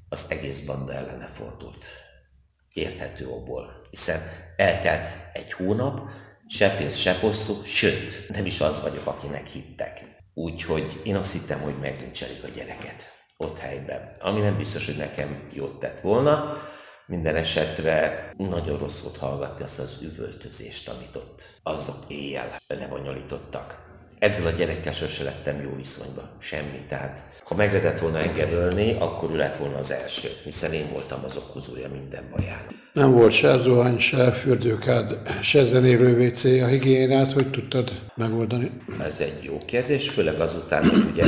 az 0.09 0.25
egész 0.29 0.59
banda 0.59 0.93
ellene 0.93 1.25
fordult. 1.25 1.85
Érthető 2.73 3.27
okból, 3.27 3.81
hiszen 3.89 4.19
eltelt 4.55 5.05
egy 5.33 5.53
hónap, 5.53 6.09
se 6.47 6.75
pénz, 6.75 6.95
se 6.97 7.19
posztó, 7.19 7.61
sőt, 7.63 8.29
nem 8.29 8.45
is 8.45 8.61
az 8.61 8.81
vagyok, 8.81 9.07
akinek 9.07 9.47
hittek. 9.47 10.01
Úgyhogy 10.33 11.01
én 11.03 11.15
azt 11.15 11.31
hittem, 11.31 11.59
hogy 11.59 11.73
meglincselik 11.81 12.43
a 12.43 12.47
gyereket 12.47 13.11
ott 13.37 13.59
helyben. 13.59 14.11
Ami 14.19 14.39
nem 14.39 14.57
biztos, 14.57 14.85
hogy 14.85 14.97
nekem 14.97 15.49
jót 15.53 15.79
tett 15.79 15.99
volna, 15.99 16.57
minden 17.11 17.35
esetre 17.35 18.29
nagyon 18.37 18.77
rossz 18.77 19.01
volt 19.01 19.17
hallgatni 19.17 19.63
azt 19.63 19.79
az 19.79 19.97
üvöltözést, 20.01 20.89
amit 20.89 21.15
ott 21.15 21.59
azok 21.63 21.97
éjjel 22.07 22.61
lebonyolítottak. 22.67 23.79
Ezzel 24.19 24.45
a 24.45 24.49
gyerekkel 24.49 24.93
sose 24.93 25.23
lettem 25.23 25.61
jó 25.61 25.75
viszonyban. 25.75 26.29
Semmi. 26.39 26.85
Tehát, 26.87 27.21
ha 27.43 27.55
meg 27.55 27.71
lehetett 27.71 27.99
volna 27.99 28.17
engem 28.17 28.49
ölni, 28.51 28.95
akkor 28.99 29.31
ő 29.31 29.37
lett 29.37 29.57
volna 29.57 29.77
az 29.77 29.91
első, 29.91 30.27
hiszen 30.43 30.73
én 30.73 30.89
voltam 30.91 31.23
az 31.23 31.37
okozója 31.37 31.89
minden 31.89 32.23
bajának. 32.35 32.73
Nem 32.93 33.11
volt 33.11 33.31
se 33.31 33.59
zuhany, 33.61 33.99
se 33.99 34.31
fürdőkád, 34.31 35.21
se 35.41 35.65
zenélő 35.65 36.27
WC 36.27 36.43
a 36.43 36.67
higiénát, 36.67 37.31
hogy 37.31 37.51
tudtad 37.51 37.91
megoldani? 38.15 38.71
Ez 38.99 39.19
egy 39.19 39.43
jó 39.43 39.57
kérdés, 39.65 40.09
főleg 40.09 40.39
azután, 40.39 40.89
hogy 40.89 41.05
ugye 41.11 41.25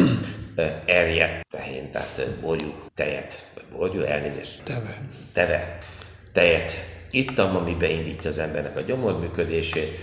erjedt 0.86 1.48
tehén, 1.50 1.92
tehát 1.92 2.30
borjú 2.42 2.74
tejet, 2.96 3.46
vagy 3.54 3.66
borjú, 3.78 4.02
elnézést. 4.02 4.64
Teve. 4.64 4.98
Teve. 5.34 5.78
Tejet 6.34 6.72
ittam, 7.12 7.56
ami 7.56 7.76
beindítja 7.76 8.30
az 8.30 8.38
embernek 8.38 8.78
a 8.78 8.82
gyomorműködését. 8.82 10.00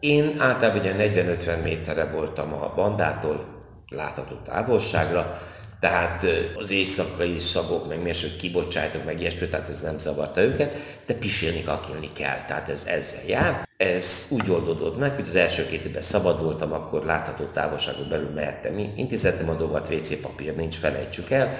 Én 0.00 0.34
általában 0.38 0.80
ugye 0.80 0.94
40-50 0.98 1.62
méterre 1.62 2.04
voltam 2.04 2.52
a 2.52 2.72
bandától, 2.74 3.46
látható 3.88 4.34
távolságra, 4.44 5.40
tehát 5.86 6.26
az 6.54 6.70
éjszakai 6.70 7.38
szagok, 7.40 7.88
meg 7.88 8.02
miért, 8.02 8.20
hogy 8.20 8.36
kibocsájtok, 8.36 9.04
meg 9.04 9.20
ilyesmi, 9.20 9.48
tehát 9.48 9.68
ez 9.68 9.80
nem 9.80 9.98
zavarta 9.98 10.40
őket, 10.40 10.74
de 11.06 11.14
pisilni, 11.14 11.62
kakilni 11.62 12.10
kell, 12.12 12.44
tehát 12.46 12.68
ez 12.68 12.84
ezzel 12.86 13.22
jár. 13.26 13.68
Ez 13.76 14.26
úgy 14.30 14.50
oldódott 14.50 14.98
meg, 14.98 15.14
hogy 15.14 15.28
az 15.28 15.34
első 15.34 15.66
két 15.66 15.84
évben 15.84 16.02
szabad 16.02 16.42
voltam, 16.42 16.72
akkor 16.72 17.04
látható 17.04 17.44
távolságon 17.44 18.08
belül 18.08 18.30
mehettem. 18.34 18.78
Intézettem 18.96 19.48
a 19.48 19.54
dolgot, 19.54 19.92
WC 19.92 20.20
papír 20.20 20.56
nincs, 20.56 20.76
felejtsük 20.76 21.30
el, 21.30 21.56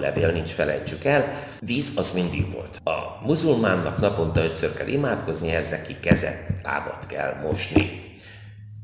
levél 0.00 0.32
nincs, 0.32 0.50
felejtsük 0.50 1.04
el. 1.04 1.46
Víz 1.60 1.92
az 1.96 2.12
mindig 2.12 2.52
volt. 2.52 2.80
A 2.84 3.24
muzulmánnak 3.26 3.98
naponta 3.98 4.44
ötször 4.44 4.74
kell 4.74 4.88
imádkozni, 4.88 5.50
ehhez 5.50 5.70
neki 5.70 5.96
kezet, 6.00 6.52
lábat 6.64 7.06
kell 7.06 7.34
mosni. 7.42 8.16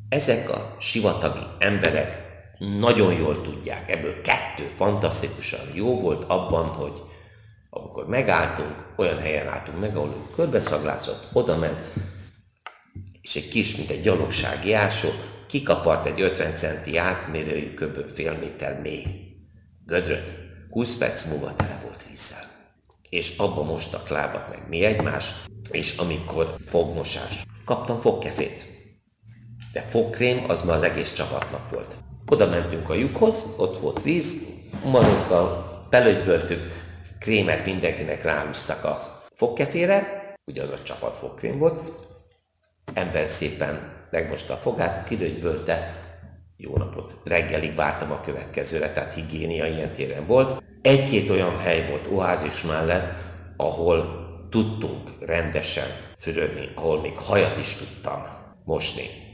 Ezek 0.08 0.50
a 0.50 0.76
sivatagi 0.80 1.46
emberek 1.58 2.27
nagyon 2.58 3.12
jól 3.12 3.42
tudják. 3.42 3.90
Ebből 3.90 4.20
kettő 4.20 4.72
fantasztikusan 4.76 5.60
jó 5.74 6.00
volt 6.00 6.24
abban, 6.24 6.66
hogy 6.66 7.02
amikor 7.70 8.06
megálltunk, 8.06 8.92
olyan 8.96 9.18
helyen 9.18 9.48
álltunk 9.48 9.80
meg, 9.80 9.96
ahol 9.96 10.08
ő 10.08 10.34
körbeszaglázott, 10.34 11.26
oda 11.32 11.56
ment, 11.56 11.84
és 13.20 13.36
egy 13.36 13.48
kis, 13.48 13.76
mint 13.76 13.90
egy 13.90 14.02
gyanúsági 14.02 14.72
ásó, 14.72 15.08
kikapart 15.46 16.06
egy 16.06 16.20
50 16.20 16.54
centi 16.54 16.96
átmérőjű 16.96 17.74
kb. 17.74 18.10
fél 18.10 18.32
méter 18.32 18.80
mély. 18.80 19.04
Gödröt, 19.86 20.32
20 20.70 20.96
perc 20.96 21.24
múlva 21.24 21.56
tele 21.56 21.80
volt 21.82 22.06
vízzel. 22.08 22.44
És 23.08 23.36
abba 23.36 23.62
mostak 23.62 24.08
lábat 24.08 24.48
meg 24.48 24.68
mi 24.68 24.84
egymás, 24.84 25.34
és 25.70 25.96
amikor 25.96 26.56
fogmosás. 26.68 27.42
Kaptam 27.64 28.00
fogkefét. 28.00 28.66
De 29.72 29.80
fogkrém 29.80 30.44
az 30.46 30.64
ma 30.64 30.72
az 30.72 30.82
egész 30.82 31.12
csapatnak 31.12 31.70
volt. 31.70 31.96
Oda 32.30 32.48
mentünk 32.48 32.90
a 32.90 32.94
lyukhoz, 32.94 33.54
ott 33.56 33.78
volt 33.78 34.02
víz, 34.02 34.48
marokkal 34.84 35.68
belögyböltük, 35.90 36.60
krémet 37.18 37.64
mindenkinek 37.64 38.22
ráhúztak 38.22 38.84
a 38.84 39.20
fogkefére, 39.34 40.34
ugye 40.46 40.62
az 40.62 40.70
a 40.70 40.82
csapat 40.82 41.14
fogkrém 41.14 41.58
volt, 41.58 41.80
ember 42.94 43.28
szépen 43.28 43.92
megmosta 44.10 44.52
a 44.52 44.56
fogát, 44.56 45.08
kilögybölte, 45.08 45.94
jó 46.56 46.76
napot, 46.76 47.16
reggelig 47.24 47.74
vártam 47.74 48.12
a 48.12 48.20
következőre, 48.20 48.92
tehát 48.92 49.14
higiénia 49.14 49.66
ilyen 49.66 49.92
téren 49.92 50.26
volt. 50.26 50.62
Egy-két 50.82 51.30
olyan 51.30 51.58
hely 51.58 51.88
volt 51.88 52.06
oázis 52.10 52.62
mellett, 52.62 53.20
ahol 53.56 54.26
tudtunk 54.50 55.10
rendesen 55.20 55.86
fürödni, 56.16 56.68
ahol 56.74 57.00
még 57.00 57.16
hajat 57.18 57.58
is 57.58 57.74
tudtam 57.74 58.26
mosni. 58.64 59.27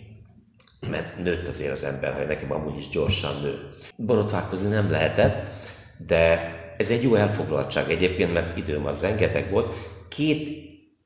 Mert 0.91 1.19
nőtt 1.19 1.49
azért 1.49 1.73
az 1.73 1.85
ember, 1.85 2.15
hogy 2.15 2.27
nekem 2.27 2.53
amúgy 2.53 2.79
is 2.79 2.89
gyorsan 2.89 3.41
nő. 3.43 3.71
Borotválkozni 3.97 4.69
nem 4.69 4.91
lehetett, 4.91 5.43
de 6.07 6.55
ez 6.77 6.91
egy 6.91 7.03
jó 7.03 7.15
elfoglaltság 7.15 7.91
egyébként, 7.91 8.33
mert 8.33 8.59
időm 8.59 8.87
az 8.87 9.03
rengeteg 9.03 9.51
volt. 9.51 9.75
Két 10.09 10.49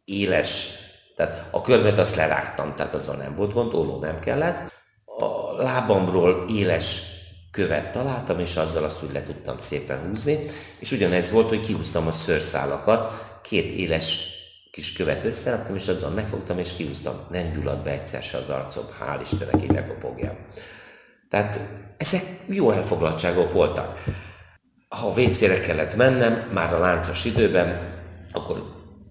éles, 0.04 0.68
tehát 1.16 1.48
a 1.50 1.60
körmet 1.60 1.98
azt 1.98 2.16
lerágtam, 2.16 2.74
tehát 2.76 2.94
azon 2.94 3.16
nem 3.16 3.36
volt 3.36 3.52
gond, 3.52 3.74
óló 3.74 3.98
nem 3.98 4.20
kellett. 4.20 4.72
A 5.04 5.52
lábamról 5.62 6.44
éles 6.48 7.02
követ 7.50 7.92
találtam, 7.92 8.38
és 8.38 8.56
azzal 8.56 8.84
azt 8.84 9.02
úgy 9.02 9.12
le 9.12 9.22
tudtam 9.22 9.58
szépen 9.58 9.98
húzni, 10.08 10.38
és 10.78 10.92
ugyanez 10.92 11.30
volt, 11.30 11.48
hogy 11.48 11.60
kihúztam 11.60 12.06
a 12.06 12.12
szőrszálakat, 12.12 13.26
két 13.42 13.74
éles 13.74 14.38
kis 14.78 14.92
követ 14.92 15.24
összeraktam, 15.24 15.74
és 15.74 15.88
azzal 15.88 16.10
megfogtam, 16.10 16.58
és 16.58 16.72
kihúztam. 16.72 17.14
Nem 17.30 17.52
gyulladt 17.52 17.84
be 17.84 17.90
egyszer 17.90 18.22
se 18.22 18.36
az 18.36 18.48
arcom, 18.48 18.84
hál' 19.00 19.20
Istennek, 19.22 19.62
én 19.62 19.74
lekopogjam. 19.74 20.36
Tehát 21.30 21.60
ezek 21.96 22.22
jó 22.46 22.70
elfoglaltságok 22.70 23.52
voltak. 23.52 24.02
Ha 24.88 25.06
a 25.06 25.20
WC-re 25.20 25.60
kellett 25.60 25.96
mennem, 25.96 26.50
már 26.52 26.74
a 26.74 26.78
láncos 26.78 27.24
időben, 27.24 27.96
akkor 28.32 28.62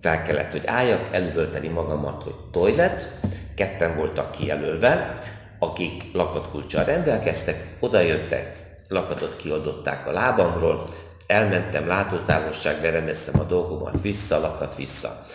fel 0.01 0.23
kellett, 0.23 0.51
hogy 0.51 0.65
álljak, 0.65 1.07
elüvölteni 1.11 1.67
magamat, 1.67 2.23
hogy 2.23 2.35
toilet, 2.51 3.19
ketten 3.55 3.95
voltak 3.95 4.31
kijelölve, 4.31 5.19
akik 5.59 6.03
lakatkulcsal 6.13 6.83
rendelkeztek, 6.83 7.75
oda 7.79 7.99
jöttek, 7.99 8.57
lakatot 8.87 9.35
kioldották 9.35 10.07
a 10.07 10.11
lábamról, 10.11 10.87
elmentem 11.27 11.87
látótávolságra, 11.87 12.91
rendeztem 12.91 13.39
a 13.39 13.43
dolgomat 13.43 14.01
vissza, 14.01 14.39
lakat 14.39 14.75
vissza. 14.75 15.25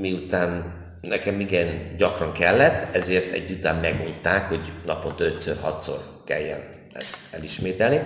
Miután 0.00 0.74
nekem 1.00 1.40
igen 1.40 1.96
gyakran 1.96 2.32
kellett, 2.32 2.94
ezért 2.94 3.32
egy 3.32 3.50
után 3.50 3.76
megunták, 3.76 4.48
hogy 4.48 4.72
naponta 4.86 5.24
5-6-szor 5.24 5.98
kelljen 6.24 6.60
ezt 6.92 7.16
elismételni. 7.30 8.02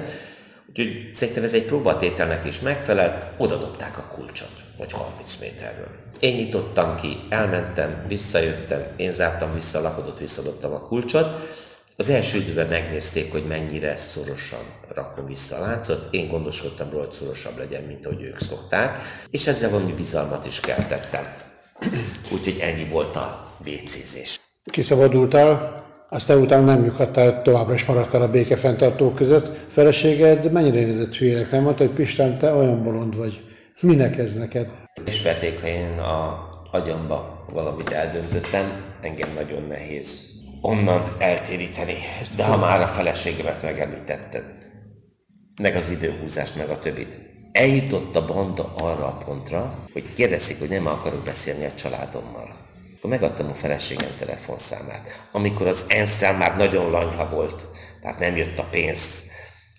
Úgyhogy 0.69 1.09
szerintem 1.13 1.45
ez 1.45 1.55
egy 1.55 1.65
próbatételnek 1.65 2.45
is 2.45 2.61
megfelelt, 2.61 3.25
oda 3.37 3.57
dobták 3.57 3.99
a 3.99 4.11
kulcsot, 4.15 4.53
vagy 4.79 4.93
30 4.93 5.37
méterről. 5.41 5.89
Én 6.21 6.35
nyitottam 6.35 6.97
ki, 6.97 7.17
elmentem, 7.29 8.05
visszajöttem, 8.09 8.87
én 8.97 9.13
zártam 9.13 9.55
vissza 9.55 9.79
a 9.79 9.83
lakodot, 9.83 10.19
visszadottam 10.19 10.73
a 10.73 10.81
kulcsot. 10.81 11.59
Az 12.01 12.09
első 12.09 12.39
időben 12.39 12.67
megnézték, 12.67 13.33
hogy 13.33 13.45
mennyire 13.49 13.97
szorosan 13.97 14.59
rakom 14.95 15.27
vissza 15.27 15.57
a 15.57 15.61
láncot. 15.61 16.09
Én 16.11 16.29
gondoskodtam 16.29 16.91
róla, 16.91 17.05
hogy 17.05 17.13
szorosabb 17.13 17.59
legyen, 17.59 17.83
mint 17.83 18.07
ahogy 18.07 18.23
ők 18.23 18.39
szokták, 18.39 18.99
és 19.31 19.47
ezzel 19.47 19.71
valami 19.71 19.93
bizalmat 19.93 20.47
is 20.47 20.61
keltettem. 20.61 21.23
Úgyhogy 22.33 22.59
ennyi 22.61 22.85
volt 22.85 23.17
a 23.17 23.47
vécézés. 23.65 24.41
Kiszabadultál, 24.71 25.85
aztán 26.09 26.39
utána 26.39 26.65
nem 26.65 26.83
nyugodtál, 26.83 27.43
továbbra 27.43 27.75
is 27.75 27.85
maradtál 27.85 28.23
a 28.23 28.31
békefenntartók 28.31 29.15
között. 29.15 29.57
Feleséged 29.73 30.53
mennyire 30.53 30.81
nézett 30.81 31.15
hülyének? 31.15 31.51
Nem 31.51 31.63
mondta, 31.63 31.85
hogy 31.85 31.95
Pistán, 31.95 32.39
te 32.39 32.53
olyan 32.53 32.85
bolond 32.85 33.17
vagy. 33.17 33.41
Minek 33.81 34.19
ez 34.19 34.35
neked? 34.35 34.75
Ismerték, 35.05 35.61
ha 35.61 35.67
én 35.67 35.99
a 35.99 36.49
agyamba 36.71 37.45
valamit 37.53 37.91
eldöntöttem, 37.91 38.85
engem 39.01 39.29
nagyon 39.35 39.63
nehéz 39.69 40.30
onnan 40.61 41.03
eltéríteni. 41.19 41.97
De 42.37 42.45
ha 42.45 42.57
már 42.57 42.81
a 42.81 42.89
feleségemet 42.89 43.63
megemlítetted, 43.63 44.45
meg 45.63 45.77
az 45.77 45.91
időhúzást, 45.91 46.57
meg 46.57 46.69
a 46.69 46.79
többit. 46.79 47.19
Eljutott 47.53 48.17
a 48.17 48.27
banda 48.27 48.73
arra 48.77 49.07
a 49.07 49.17
pontra, 49.17 49.85
hogy 49.93 50.13
kérdezik, 50.13 50.59
hogy 50.59 50.69
nem 50.69 50.87
akarok 50.87 51.25
beszélni 51.25 51.65
a 51.65 51.75
családommal. 51.75 52.59
Akkor 52.97 53.11
megadtam 53.11 53.49
a 53.49 53.55
feleségem 53.55 54.11
telefonszámát. 54.19 55.27
Amikor 55.33 55.67
az 55.67 55.85
ensz 55.89 56.21
már 56.21 56.57
nagyon 56.57 56.91
lanyha 56.91 57.29
volt, 57.29 57.67
tehát 58.03 58.19
nem 58.19 58.37
jött 58.37 58.59
a 58.59 58.69
pénz, 58.71 59.27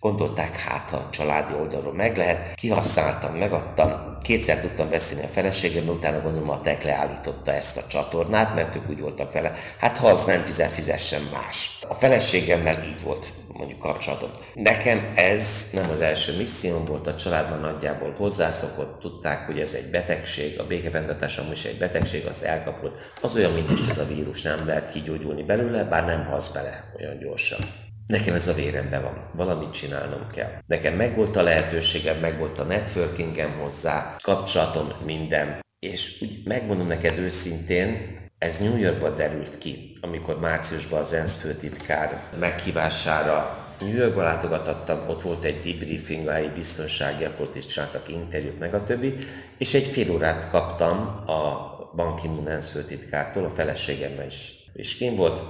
Gondolták, 0.01 0.59
hát 0.59 0.89
ha 0.89 0.97
a 0.97 1.09
családi 1.09 1.53
oldalról 1.53 1.93
meg 1.93 2.17
lehet, 2.17 2.55
kihasználtam, 2.55 3.35
megadtam, 3.35 4.17
kétszer 4.21 4.59
tudtam 4.59 4.89
beszélni 4.89 5.23
a 5.23 5.27
feleségem, 5.27 5.87
utána 5.87 6.21
gondolom 6.21 6.49
a 6.49 6.61
tek 6.61 6.83
leállította 6.83 7.51
ezt 7.51 7.77
a 7.77 7.87
csatornát, 7.87 8.55
mert 8.55 8.75
ők 8.75 8.89
úgy 8.89 8.99
voltak 8.99 9.33
vele, 9.33 9.53
hát 9.79 9.97
ha 9.97 10.07
az 10.07 10.25
nem 10.25 10.43
fizet, 10.43 10.71
fizessen 10.71 11.21
más. 11.33 11.79
A 11.87 11.93
feleségemmel 11.93 12.83
így 12.83 13.03
volt 13.03 13.27
mondjuk 13.47 13.79
kapcsolatom. 13.79 14.29
Nekem 14.53 15.11
ez 15.15 15.69
nem 15.73 15.89
az 15.89 16.01
első 16.01 16.37
misszióm 16.37 16.85
volt, 16.85 17.07
a 17.07 17.15
családban 17.15 17.59
nagyjából 17.59 18.13
hozzászokott, 18.17 18.99
tudták, 18.99 19.45
hogy 19.45 19.59
ez 19.59 19.73
egy 19.73 19.89
betegség, 19.91 20.59
a 20.59 20.67
békefenntartás 20.67 21.37
amúgy 21.37 21.51
is 21.51 21.65
egy 21.65 21.77
betegség, 21.77 22.25
az 22.25 22.43
elkapott. 22.43 22.97
Az 23.21 23.35
olyan, 23.35 23.51
mint 23.51 23.69
most 23.69 23.89
ez 23.89 23.97
a 23.97 24.05
vírus, 24.05 24.41
nem 24.41 24.67
lehet 24.67 24.91
kigyógyulni 24.91 25.43
belőle, 25.43 25.83
bár 25.83 26.05
nem 26.05 26.25
hasz 26.25 26.47
bele 26.47 26.91
olyan 26.97 27.19
gyorsan. 27.19 27.89
Nekem 28.07 28.33
ez 28.33 28.47
a 28.47 28.53
véremben 28.53 29.01
van, 29.01 29.29
valamit 29.33 29.71
csinálnom 29.71 30.27
kell. 30.31 30.51
Nekem 30.67 30.93
megvolt 30.93 31.35
a 31.35 31.41
lehetőségem, 31.41 32.17
megvolt 32.19 32.59
a 32.59 32.63
networkingem 32.63 33.59
hozzá, 33.59 34.15
kapcsolatom, 34.21 34.87
minden. 35.05 35.59
És 35.79 36.21
úgy 36.21 36.41
megmondom 36.43 36.87
neked 36.87 37.17
őszintén, 37.17 38.19
ez 38.37 38.59
New 38.59 38.77
Yorkban 38.77 39.15
derült 39.15 39.57
ki, 39.57 39.97
amikor 40.01 40.39
márciusban 40.39 40.99
az 40.99 41.13
ENSZ 41.13 41.35
főtitkár 41.35 42.21
meghívására 42.39 43.61
New 43.79 43.95
Yorkba 43.95 44.21
látogatottam, 44.21 45.09
ott 45.09 45.21
volt 45.21 45.43
egy 45.43 45.61
debriefing 45.63 46.27
a 46.27 46.31
helyi 46.31 46.49
biztonsági, 46.49 47.23
akkor 47.23 47.45
ott 47.45 47.55
is 47.55 47.65
csináltak 47.65 48.09
interjút, 48.09 48.59
meg 48.59 48.73
a 48.73 48.83
többi, 48.83 49.15
és 49.57 49.73
egy 49.73 49.87
fél 49.87 50.11
órát 50.11 50.49
kaptam 50.49 50.97
a 51.25 51.69
Ban 51.95 52.15
Ki-moon 52.15 52.47
ENSZ 52.47 52.69
főtitkártól, 52.69 53.45
a 53.45 53.49
feleségemmel 53.49 54.25
is. 54.25 54.53
És 54.73 54.95
kim 54.95 55.15
volt, 55.15 55.41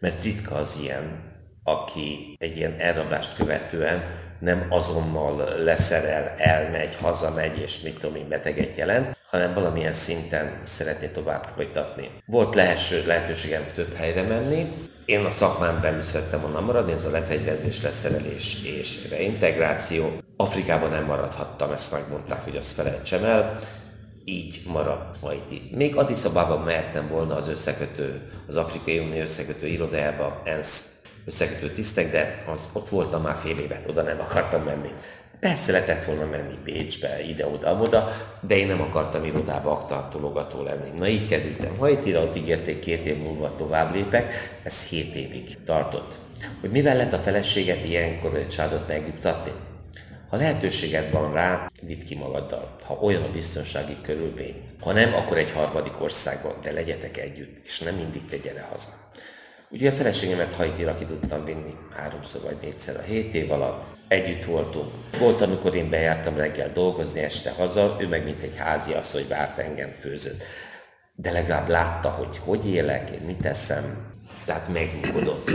mert 0.00 0.22
ritka 0.22 0.54
az 0.54 0.78
ilyen, 0.82 1.34
aki 1.66 2.36
egy 2.38 2.56
ilyen 2.56 2.74
elrablást 2.78 3.36
követően 3.36 4.02
nem 4.38 4.66
azonnal 4.68 5.44
leszerel, 5.64 6.34
elmegy, 6.36 6.96
hazamegy, 7.00 7.58
és 7.58 7.80
mit 7.80 7.98
tudom 8.00 8.16
én, 8.16 8.28
beteget 8.28 8.76
jelent, 8.76 9.16
hanem 9.30 9.54
valamilyen 9.54 9.92
szinten 9.92 10.60
szeretné 10.62 11.06
tovább 11.06 11.48
folytatni. 11.54 12.10
Volt 12.26 12.54
lehesső, 12.54 13.06
lehetőségem 13.06 13.64
több 13.74 13.94
helyre 13.94 14.22
menni, 14.22 14.72
én 15.06 15.24
a 15.24 15.30
szakmán 15.30 15.80
belül 15.80 16.02
szerettem 16.02 16.40
volna 16.40 16.60
maradni, 16.60 16.92
ez 16.92 17.04
a 17.04 17.10
lefegyverzés, 17.10 17.82
leszerelés 17.82 18.62
és 18.62 19.08
reintegráció. 19.10 20.12
Afrikában 20.36 20.90
nem 20.90 21.04
maradhattam, 21.04 21.72
ezt 21.72 21.92
megmondták, 21.92 22.44
hogy 22.44 22.56
azt 22.56 22.72
felejtsem 22.72 23.24
el. 23.24 23.58
Így 24.24 24.62
maradt 24.66 25.18
Haiti. 25.22 25.70
Még 25.72 25.96
Addis 25.96 26.24
Ababa 26.24 26.58
mehettem 26.58 27.08
volna 27.08 27.36
az 27.36 27.48
összekötő, 27.48 28.30
az 28.48 28.56
Afrikai 28.56 28.98
Unió 28.98 29.20
összekötő 29.20 29.66
irodájába, 29.66 30.34
ENSZ 30.44 30.95
összekötő 31.26 31.72
tisztek, 31.72 32.10
de 32.10 32.42
az 32.46 32.70
ott 32.72 32.88
voltam 32.88 33.22
már 33.22 33.36
fél 33.36 33.58
évet, 33.58 33.88
oda 33.88 34.02
nem 34.02 34.20
akartam 34.20 34.62
menni. 34.62 34.90
Persze 35.40 35.72
lehetett 35.72 36.04
volna 36.04 36.26
menni 36.26 36.58
Bécsbe, 36.64 37.22
ide-oda-oda, 37.22 38.08
de 38.40 38.56
én 38.56 38.66
nem 38.66 38.80
akartam 38.80 39.24
irodába 39.24 39.70
aktartologató 39.70 40.62
lenni. 40.62 40.98
Na 40.98 41.08
így 41.08 41.28
kerültem 41.28 41.76
Haitira, 41.78 42.20
ott 42.20 42.36
ígérték 42.36 42.80
két 42.80 43.06
év 43.06 43.16
múlva 43.16 43.56
tovább 43.56 43.94
lépek, 43.94 44.32
ez 44.62 44.88
hét 44.88 45.14
évig 45.14 45.64
tartott. 45.64 46.14
Hogy 46.60 46.70
mivel 46.70 46.96
lehet 46.96 47.12
a 47.12 47.18
feleséget 47.18 47.84
ilyenkor 47.84 48.30
vagy 48.30 48.44
a 48.48 48.52
családot 48.52 48.88
megnyugtatni? 48.88 49.52
Ha 50.28 50.36
lehetőséged 50.36 51.10
van 51.10 51.32
rá, 51.32 51.70
vidd 51.82 52.04
ki 52.04 52.14
magaddal, 52.14 52.76
ha 52.84 52.94
olyan 52.94 53.22
a 53.22 53.30
biztonsági 53.30 53.96
körülmény. 54.02 54.54
Ha 54.80 54.92
nem, 54.92 55.14
akkor 55.14 55.38
egy 55.38 55.52
harmadik 55.52 56.00
országban, 56.00 56.54
de 56.62 56.72
legyetek 56.72 57.16
együtt, 57.16 57.66
és 57.66 57.78
nem 57.78 57.94
mindig 57.94 58.24
te 58.24 58.36
gyere 58.36 58.68
haza. 58.70 58.88
Ugye 59.70 59.90
a 59.90 59.92
feleségemet 59.92 60.54
Haitira 60.54 60.94
ki 60.94 61.04
tudtam 61.04 61.44
vinni 61.44 61.74
háromszor 61.96 62.40
vagy 62.42 62.56
négyszer 62.62 62.96
a 62.96 63.00
hét 63.00 63.34
év 63.34 63.50
alatt. 63.50 63.84
Együtt 64.08 64.44
voltunk. 64.44 64.94
Volt, 65.18 65.40
amikor 65.40 65.74
én 65.74 65.90
bejártam 65.90 66.36
reggel 66.36 66.72
dolgozni, 66.72 67.20
este 67.20 67.50
haza, 67.50 67.96
ő 68.00 68.08
meg 68.08 68.24
mint 68.24 68.42
egy 68.42 68.56
házi 68.56 68.92
hogy 69.12 69.28
várt 69.28 69.58
engem 69.58 69.90
főzött. 70.00 70.42
De 71.14 71.30
legalább 71.30 71.68
látta, 71.68 72.08
hogy 72.08 72.40
hogy 72.44 72.68
élek, 72.68 73.10
én 73.10 73.20
mit 73.26 73.38
teszem. 73.38 74.14
tehát 74.44 74.68
megnyugodott. 74.68 75.50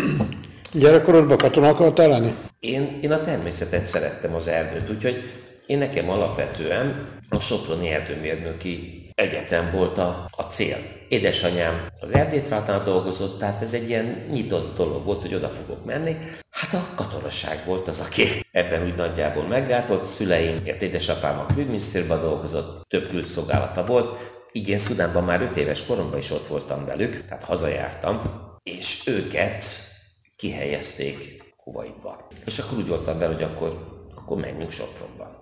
Gyerekkorodban 0.73 1.37
katona 1.37 1.67
akartál 1.67 2.07
lenni? 2.07 2.31
Én, 2.59 2.99
én 3.01 3.11
a 3.11 3.21
természetet 3.21 3.85
szerettem 3.85 4.35
az 4.35 4.47
erdőt, 4.47 4.89
úgyhogy 4.89 5.23
én 5.65 5.77
nekem 5.77 6.09
alapvetően 6.09 7.17
a 7.29 7.39
Soproni 7.39 7.89
Erdőmérnöki 7.89 9.00
Egyetem 9.21 9.69
volt 9.71 9.97
a, 9.97 10.29
a 10.31 10.41
cél. 10.41 10.77
Édesanyám 11.07 11.87
az 11.99 12.13
Erdélytratnál 12.13 12.83
dolgozott, 12.83 13.39
tehát 13.39 13.61
ez 13.61 13.73
egy 13.73 13.89
ilyen 13.89 14.25
nyitott 14.31 14.75
dolog 14.75 15.05
volt, 15.05 15.21
hogy 15.21 15.33
oda 15.33 15.49
fogok 15.49 15.85
menni. 15.85 16.17
Hát 16.49 16.73
a 16.73 16.95
katonaság 16.95 17.63
volt 17.65 17.87
az, 17.87 17.99
aki 17.99 18.23
ebben 18.51 18.83
úgy 18.83 18.95
nagyjából 18.95 19.43
meggátolt. 19.43 20.05
Szüleim, 20.05 20.61
édesapám 20.79 21.39
a 21.39 21.45
külügyminisztérben 21.45 22.21
dolgozott, 22.21 22.85
több 22.87 23.09
külszolgálata 23.09 23.85
volt, 23.85 24.17
így 24.51 24.69
én 24.69 24.77
Szudánban 24.77 25.23
már 25.23 25.41
5 25.41 25.57
éves 25.57 25.85
koromban 25.85 26.19
is 26.19 26.31
ott 26.31 26.47
voltam 26.47 26.85
velük, 26.85 27.25
tehát 27.27 27.43
hazajártam, 27.43 28.21
és 28.63 29.07
őket 29.07 29.65
kihelyezték 30.35 31.43
Kuwaitba. 31.63 32.27
És 32.45 32.59
akkor 32.59 32.77
úgy 32.77 32.87
voltam 32.87 33.19
vele, 33.19 33.33
hogy 33.33 33.43
akkor, 33.43 34.01
akkor 34.15 34.37
menjünk 34.37 34.71
Sopronba. 34.71 35.41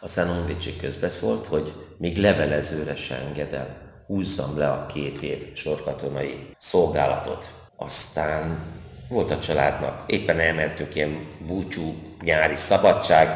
Aztán 0.00 0.28
honvédség 0.28 0.76
közbeszólt, 0.76 1.46
hogy 1.46 1.72
még 1.98 2.16
levelezőre 2.16 2.96
se 2.96 3.16
engedel, 3.16 3.76
húzzam 4.06 4.58
le 4.58 4.70
a 4.70 4.86
két 4.86 5.22
év 5.22 5.54
sorkatonai 5.54 6.56
szolgálatot. 6.58 7.54
Aztán 7.76 8.64
volt 9.08 9.30
a 9.30 9.38
családnak, 9.38 10.02
éppen 10.06 10.40
elmentünk 10.40 10.94
ilyen 10.94 11.28
búcsú 11.46 11.94
nyári 12.22 12.56
szabadság, 12.56 13.28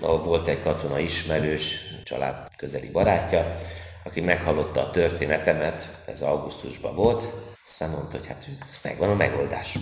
ahol 0.00 0.22
volt 0.22 0.48
egy 0.48 0.62
katona 0.62 0.98
ismerős, 0.98 1.80
család 2.04 2.48
közeli 2.56 2.88
barátja, 2.90 3.56
aki 4.04 4.20
meghallotta 4.20 4.80
a 4.80 4.90
történetemet, 4.90 6.02
ez 6.06 6.22
augusztusban 6.22 6.94
volt, 6.94 7.22
aztán 7.64 7.90
mondta, 7.90 8.18
hogy 8.18 8.26
hát 8.26 8.46
megvan 8.82 9.10
a 9.10 9.14
megoldás. 9.14 9.78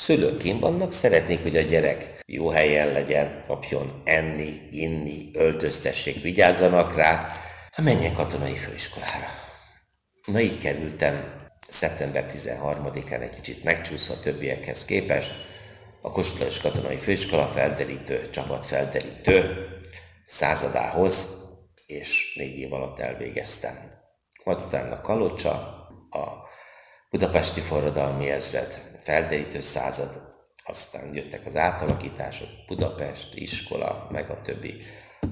Szülőként 0.00 0.60
vannak, 0.60 0.92
szeretnék, 0.92 1.42
hogy 1.42 1.56
a 1.56 1.60
gyerek 1.60 2.22
jó 2.26 2.48
helyen 2.48 2.92
legyen, 2.92 3.40
kapjon 3.46 4.02
enni, 4.04 4.68
inni, 4.70 5.30
öltöztessék, 5.32 6.22
vigyázzanak 6.22 6.96
rá, 6.96 7.14
hát 7.72 7.84
menjen 7.84 8.14
katonai 8.14 8.54
főiskolára. 8.54 9.26
Na 10.26 10.40
így 10.40 10.58
kerültem 10.58 11.48
szeptember 11.68 12.26
13-án 12.32 13.20
egy 13.20 13.34
kicsit 13.34 13.64
megcsúszva 13.64 14.20
többiekhez 14.20 14.84
képest, 14.84 15.32
a 16.00 16.10
Kossuth 16.10 16.62
Katonai 16.62 16.96
Főiskola 16.96 17.46
felderítő, 17.46 18.30
csapat 18.30 18.66
felderítő 18.66 19.68
századához, 20.26 21.44
és 21.86 22.34
négy 22.36 22.58
év 22.58 22.72
alatt 22.72 22.98
elvégeztem. 22.98 23.74
Majd 24.44 24.58
utána 24.60 25.00
Kalocsa, 25.00 25.52
a 26.10 26.48
Budapesti 27.10 27.60
Forradalmi 27.60 28.30
Ezred 28.30 28.89
felderítő 29.10 29.60
század, 29.60 30.28
aztán 30.64 31.14
jöttek 31.14 31.46
az 31.46 31.56
átalakítások, 31.56 32.48
Budapest, 32.66 33.34
iskola, 33.34 34.08
meg 34.10 34.30
a 34.30 34.42
többi, 34.42 34.82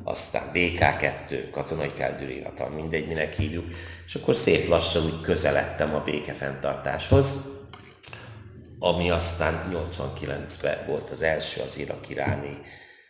aztán 0.05 0.51
VK2, 0.55 1.49
katonai 1.51 1.91
feldűrinatal, 1.97 2.69
mindegy, 2.69 3.07
minek 3.07 3.35
hívjuk, 3.35 3.65
és 4.07 4.15
akkor 4.15 4.35
szép 4.35 4.69
lassan 4.69 5.05
úgy 5.05 5.21
közeledtem 5.21 5.95
a 5.95 6.03
békefenntartáshoz, 6.03 7.41
ami 8.79 9.11
aztán 9.11 9.69
89-ben 9.73 10.87
volt 10.87 11.11
az 11.11 11.23
első 11.23 11.61
az 11.61 11.79
irak-iráni 11.79 12.61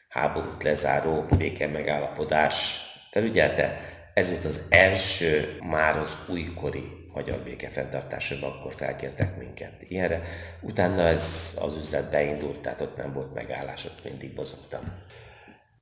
háborút 0.08 0.62
lezáró 0.62 1.24
béke 1.36 1.66
megállapodás 1.66 2.80
felügyelte. 3.10 3.80
Ez 4.14 4.30
volt 4.30 4.44
az 4.44 4.62
első 4.68 5.58
már 5.60 5.98
az 5.98 6.18
újkori 6.26 6.97
magyar 7.18 7.38
békefenntartásában, 7.38 8.50
akkor 8.50 8.74
felkértek 8.76 9.38
minket 9.38 9.72
ilyenre. 9.88 10.22
Utána 10.60 11.02
ez 11.02 11.56
az 11.60 11.76
üzlet 11.76 12.10
beindult, 12.10 12.58
tehát 12.58 12.80
ott 12.80 12.96
nem 12.96 13.12
volt 13.12 13.34
megállás, 13.34 13.84
ott 13.84 14.04
mindig 14.04 14.32
mozogtam. 14.36 14.80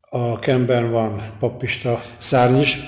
A 0.01 0.38
Kemben 0.38 0.90
van 0.90 1.37
papista 1.38 2.03
szárny 2.16 2.61
is. 2.61 2.79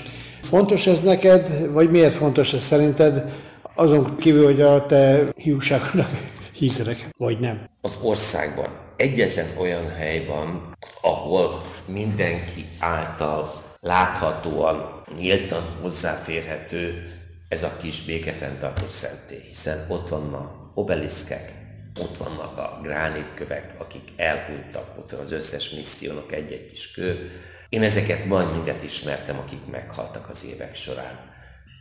Fontos 0.41 0.87
ez 0.87 1.03
neked, 1.03 1.71
vagy 1.71 1.91
miért 1.91 2.13
fontos 2.13 2.53
ez 2.53 2.61
szerinted? 2.61 3.33
Azon 3.75 4.17
kívül, 4.17 4.45
hogy 4.45 4.61
a 4.61 4.85
te 4.85 5.23
hiúságodnak 5.35 6.09
hiszedek, 6.53 7.09
vagy 7.17 7.39
nem? 7.39 7.69
Az 7.81 7.97
országban 8.01 8.69
egyetlen 8.95 9.47
olyan 9.57 9.89
hely 9.89 10.25
van, 10.25 10.77
ahol 11.01 11.61
mindenki 11.85 12.65
által 12.79 13.51
láthatóan, 13.79 15.03
nyíltan 15.17 15.63
hozzáférhető 15.81 17.13
ez 17.49 17.63
a 17.63 17.77
kis 17.81 18.05
békefenntartó 18.05 18.89
szentély, 18.89 19.43
hiszen 19.47 19.85
ott 19.87 20.09
vannak 20.09 20.71
obeliszkek, 20.73 21.53
ott 21.99 22.17
vannak 22.17 22.57
a 22.57 22.79
gránitkövek, 22.83 23.75
akik 23.77 24.09
elhunytak, 24.15 24.97
ott 24.97 25.11
van 25.11 25.19
az 25.19 25.31
összes 25.31 25.69
missziónak 25.69 26.31
egy-egy 26.31 26.65
kis 26.65 26.91
kő. 26.91 27.31
Én 27.69 27.83
ezeket 27.83 28.25
majd 28.25 28.51
mindet 28.51 28.83
ismertem, 28.83 29.37
akik 29.37 29.65
meghaltak 29.71 30.29
az 30.29 30.45
évek 30.45 30.75
során. 30.75 31.19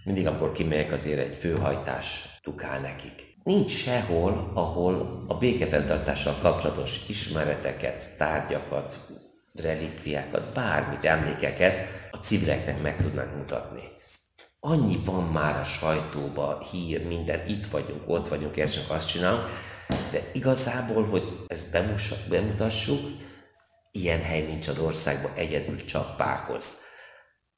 Mindig, 0.05 0.27
amikor 0.27 0.53
kimegyek, 0.53 0.93
azért 0.93 1.19
egy 1.19 1.37
főhajtás 1.37 2.39
tukál 2.43 2.81
nekik. 2.81 3.37
Nincs 3.45 3.71
sehol, 3.71 4.51
ahol 4.55 5.25
a 5.29 5.35
békefenntartással 5.35 6.39
kapcsolatos 6.43 7.09
ismereteket, 7.09 8.17
tárgyakat, 8.17 8.99
relikviákat, 9.55 10.53
bármit, 10.55 11.05
emlékeket 11.05 11.89
a 12.11 12.17
civileknek 12.17 12.83
meg 12.83 12.97
tudnánk 12.97 13.37
mutatni 13.37 13.97
annyi 14.61 15.01
van 15.05 15.25
már 15.25 15.61
a 15.61 15.65
sajtóba, 15.65 16.67
hír, 16.71 17.07
minden, 17.07 17.41
itt 17.47 17.67
vagyunk, 17.67 18.03
ott 18.07 18.29
vagyunk, 18.29 18.57
ezt 18.57 18.91
azt 18.91 19.09
csinálunk, 19.09 19.45
de 20.11 20.31
igazából, 20.33 21.07
hogy 21.07 21.45
ezt 21.47 21.73
bemutassuk, 22.29 23.01
ilyen 23.93 24.23
hely 24.23 24.47
nincs 24.47 24.69
az 24.69 24.79
országban, 24.79 25.33
egyedül 25.35 25.85
csak 25.85 26.17
Pákoz. 26.17 26.77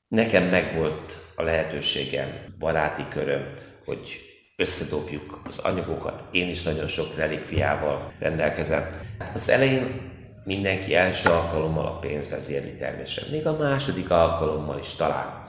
Nekem 0.09 0.45
megvolt 0.45 1.21
a 1.37 1.43
lehetőségem, 1.43 2.55
baráti 2.59 3.03
köröm, 3.09 3.49
hogy 3.85 4.21
összedobjuk 4.57 5.41
az 5.45 5.59
anyagokat. 5.59 6.25
Én 6.31 6.49
is 6.49 6.63
nagyon 6.63 6.87
sok 6.87 7.17
relikviával 7.17 8.13
rendelkezem. 8.19 8.87
Az 9.35 9.49
elején 9.49 10.11
mindenki 10.45 10.95
első 10.95 11.29
alkalommal 11.29 11.87
a 11.87 11.99
pénz 11.99 12.29
vezérli 12.29 12.77
természetesen, 12.77 13.31
még 13.31 13.47
a 13.47 13.57
második 13.57 14.11
alkalommal 14.11 14.79
is 14.79 14.95
talán. 14.95 15.43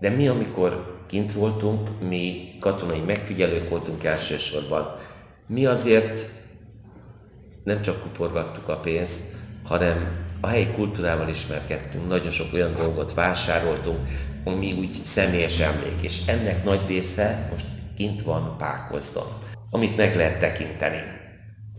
De 0.00 0.08
mi, 0.08 0.28
amikor 0.28 0.98
kint 1.06 1.32
voltunk, 1.32 2.00
mi 2.08 2.56
katonai 2.60 3.00
megfigyelők 3.00 3.68
voltunk 3.68 4.04
elsősorban, 4.04 4.96
mi 5.46 5.66
azért 5.66 6.30
nem 7.64 7.82
csak 7.82 8.02
kuporgattuk 8.02 8.68
a 8.68 8.80
pénzt, 8.80 9.36
hanem 9.64 10.24
a 10.40 10.46
helyi 10.46 10.66
kultúrával 10.66 11.28
ismerkedtünk, 11.28 12.08
nagyon 12.08 12.30
sok 12.30 12.52
olyan 12.52 12.74
dolgot 12.74 13.14
vásároltunk, 13.14 14.08
ami 14.44 14.72
úgy 14.72 15.04
személyes 15.04 15.60
emlék, 15.60 16.00
és 16.00 16.26
ennek 16.26 16.64
nagy 16.64 16.86
része 16.86 17.48
most 17.50 17.66
kint 17.96 18.22
van 18.22 18.56
Pákozdon, 18.58 19.38
amit 19.70 19.96
meg 19.96 20.16
lehet 20.16 20.38
tekinteni. 20.38 21.00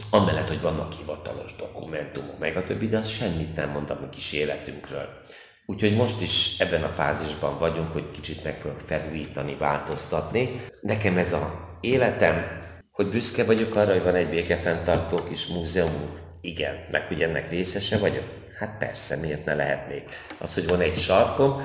Amellett, 0.09 0.47
hogy 0.47 0.61
vannak 0.61 0.93
hivatalos 0.93 1.55
dokumentumok, 1.55 2.39
meg 2.39 2.55
a 2.55 2.65
többi, 2.65 2.87
de 2.87 2.97
az 2.97 3.07
semmit 3.07 3.55
nem 3.55 3.69
mond 3.69 3.89
a 3.89 3.97
mi 4.01 4.07
kis 4.09 4.33
életünkről. 4.33 5.07
Úgyhogy 5.69 5.95
most 5.95 6.21
is 6.21 6.59
ebben 6.59 6.83
a 6.83 6.87
fázisban 6.87 7.57
vagyunk, 7.57 7.91
hogy 7.91 8.11
kicsit 8.11 8.43
megpróbálunk 8.43 8.87
felújítani, 8.87 9.55
változtatni. 9.55 10.61
Nekem 10.81 11.17
ez 11.17 11.33
a 11.33 11.77
életem, 11.81 12.45
hogy 12.91 13.07
büszke 13.07 13.43
vagyok 13.43 13.75
arra, 13.75 13.91
hogy 13.91 14.03
van 14.03 14.15
egy 14.15 14.29
békefenntartó 14.29 15.23
kis 15.23 15.47
múzeumunk. 15.47 16.19
Igen, 16.41 16.75
meg 16.91 17.07
hogy 17.07 17.21
ennek 17.21 17.49
részese 17.49 17.97
vagyok? 17.97 18.23
Hát 18.59 18.77
persze, 18.77 19.15
miért 19.15 19.45
ne 19.45 19.53
lehetnék? 19.53 20.09
Az, 20.37 20.53
hogy 20.53 20.67
van 20.67 20.79
egy 20.79 20.95
sarkom, 20.95 21.61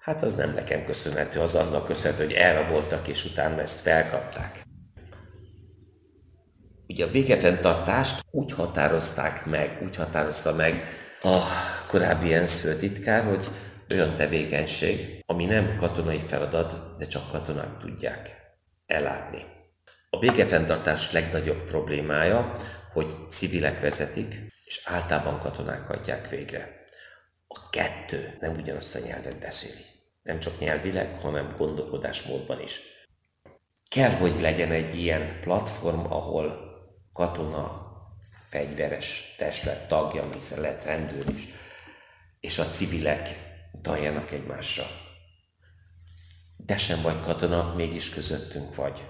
hát 0.00 0.22
az 0.22 0.34
nem 0.34 0.50
nekem 0.50 0.84
köszönhető, 0.84 1.40
az 1.40 1.54
annak 1.54 1.86
köszönhető, 1.86 2.24
hogy 2.24 2.34
elraboltak, 2.34 3.08
és 3.08 3.24
utána 3.24 3.60
ezt 3.60 3.80
felkapták. 3.80 4.62
Ugye 6.88 7.04
a 7.04 7.10
békefenntartást 7.10 8.24
úgy 8.30 8.52
határozták 8.52 9.46
meg, 9.46 9.78
úgy 9.82 9.96
határozta 9.96 10.54
meg 10.54 11.02
a 11.24 11.42
korábbi 11.86 12.34
ENSZ 12.34 12.60
főtitkár, 12.60 13.24
hogy 13.24 13.48
olyan 13.90 14.16
tevékenység, 14.16 15.22
ami 15.26 15.44
nem 15.44 15.76
katonai 15.76 16.20
feladat, 16.26 16.96
de 16.98 17.06
csak 17.06 17.30
katonák 17.30 17.78
tudják 17.78 18.36
ellátni. 18.86 19.44
A 20.10 20.18
békefenntartás 20.18 21.12
legnagyobb 21.12 21.64
problémája, 21.64 22.52
hogy 22.92 23.14
civilek 23.30 23.80
vezetik, 23.80 24.34
és 24.64 24.82
általában 24.84 25.40
katonák 25.40 25.90
adják 25.90 26.28
végre. 26.28 26.84
A 27.46 27.70
kettő 27.70 28.36
nem 28.40 28.56
ugyanazt 28.56 28.94
a 28.94 28.98
nyelvet 28.98 29.38
beszéli. 29.38 29.84
Nem 30.22 30.40
csak 30.40 30.58
nyelvileg, 30.58 31.18
hanem 31.20 31.54
gondolkodásmódban 31.56 32.60
is. 32.60 32.80
Kell, 33.90 34.10
hogy 34.10 34.40
legyen 34.40 34.70
egy 34.70 34.98
ilyen 34.98 35.40
platform, 35.40 36.12
ahol 36.12 36.72
katona 37.12 37.83
fegyveres 38.54 39.34
testület 39.38 39.88
tagja, 39.88 40.24
hiszen 40.32 40.60
lehet 40.60 40.84
rendőr 40.84 41.28
is, 41.28 41.48
és 42.40 42.58
a 42.58 42.68
civilek 42.68 43.28
utaljanak 43.72 44.30
egymásra. 44.30 44.84
De 46.56 46.76
sem 46.76 47.02
vagy 47.02 47.20
katona, 47.20 47.74
mégis 47.76 48.10
közöttünk 48.10 48.74
vagy. 48.74 49.02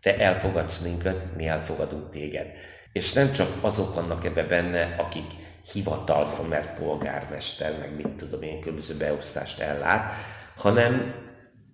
te 0.00 0.18
elfogadsz 0.18 0.78
minket, 0.78 1.36
mi 1.36 1.46
elfogadunk 1.46 2.10
téged. 2.10 2.46
És 2.92 3.12
nem 3.12 3.32
csak 3.32 3.48
azok 3.60 3.94
vannak 3.94 4.24
ebbe 4.24 4.42
benne, 4.42 4.94
akik 4.98 5.30
hivatalban, 5.72 6.46
mert 6.46 6.78
polgármester, 6.78 7.78
meg 7.78 7.94
mit 7.94 8.08
tudom 8.08 8.42
én, 8.42 8.60
különböző 8.60 8.96
beosztást 8.96 9.60
ellát, 9.60 10.12
hanem, 10.56 11.14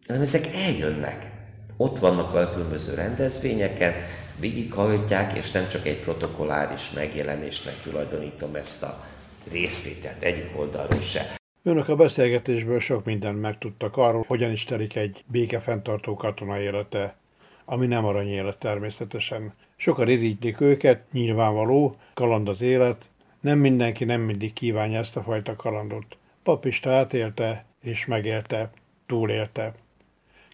hanem 0.07 0.23
ezek 0.23 0.47
eljönnek. 0.55 1.31
Ott 1.77 1.99
vannak 1.99 2.35
a 2.35 2.51
különböző 2.51 2.95
rendezvényeken, 2.95 3.95
végighallgatják, 4.41 5.37
és 5.37 5.51
nem 5.51 5.69
csak 5.69 5.87
egy 5.87 6.01
protokolláris 6.01 6.91
megjelenésnek 6.91 7.83
tulajdonítom 7.83 8.55
ezt 8.55 8.83
a 8.83 9.05
részvételt 9.53 10.23
egyik 10.23 10.59
oldalról 10.59 11.01
se. 11.01 11.35
Önök 11.63 11.89
a 11.89 11.97
beszélgetésből 11.97 12.81
sok 12.81 13.05
mindent 13.05 13.41
megtudtak 13.41 13.97
arról, 13.97 14.25
hogyan 14.27 14.51
is 14.51 14.65
telik 14.65 14.97
egy 14.97 15.25
békefenntartó 15.27 16.15
katona 16.15 16.61
élete, 16.61 17.17
ami 17.65 17.87
nem 17.87 18.05
arany 18.05 18.29
élet 18.29 18.59
természetesen. 18.59 19.55
Sokan 19.77 20.09
irigylik 20.09 20.61
őket, 20.61 21.05
nyilvánvaló, 21.13 21.97
kaland 22.15 22.49
az 22.49 22.61
élet, 22.61 23.09
nem 23.41 23.59
mindenki 23.59 24.05
nem 24.05 24.21
mindig 24.21 24.53
kívánja 24.53 24.99
ezt 24.99 25.17
a 25.17 25.23
fajta 25.23 25.57
kalandot. 25.57 26.17
Papista 26.43 26.91
átélte 26.91 27.65
és 27.83 28.07
megélte, 28.07 28.71
túlélte. 29.07 29.75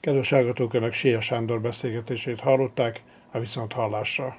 Kedves 0.01 0.29
hallgatók, 0.29 0.75
Önök 0.75 0.93
Sia 0.93 1.21
Sándor 1.21 1.61
beszélgetését 1.61 2.41
hallották, 2.41 3.03
a 3.33 3.39
viszont 3.39 3.73
hallásra. 3.73 4.37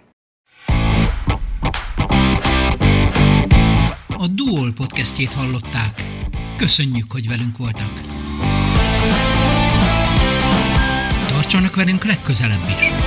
A 4.07 4.27
Duol 4.27 4.73
podcastjét 4.73 5.33
hallották. 5.33 6.03
Köszönjük, 6.57 7.11
hogy 7.11 7.27
velünk 7.27 7.57
voltak. 7.57 8.01
Tartsanak 11.27 11.75
velünk 11.75 12.03
legközelebb 12.03 12.63
is! 12.67 13.00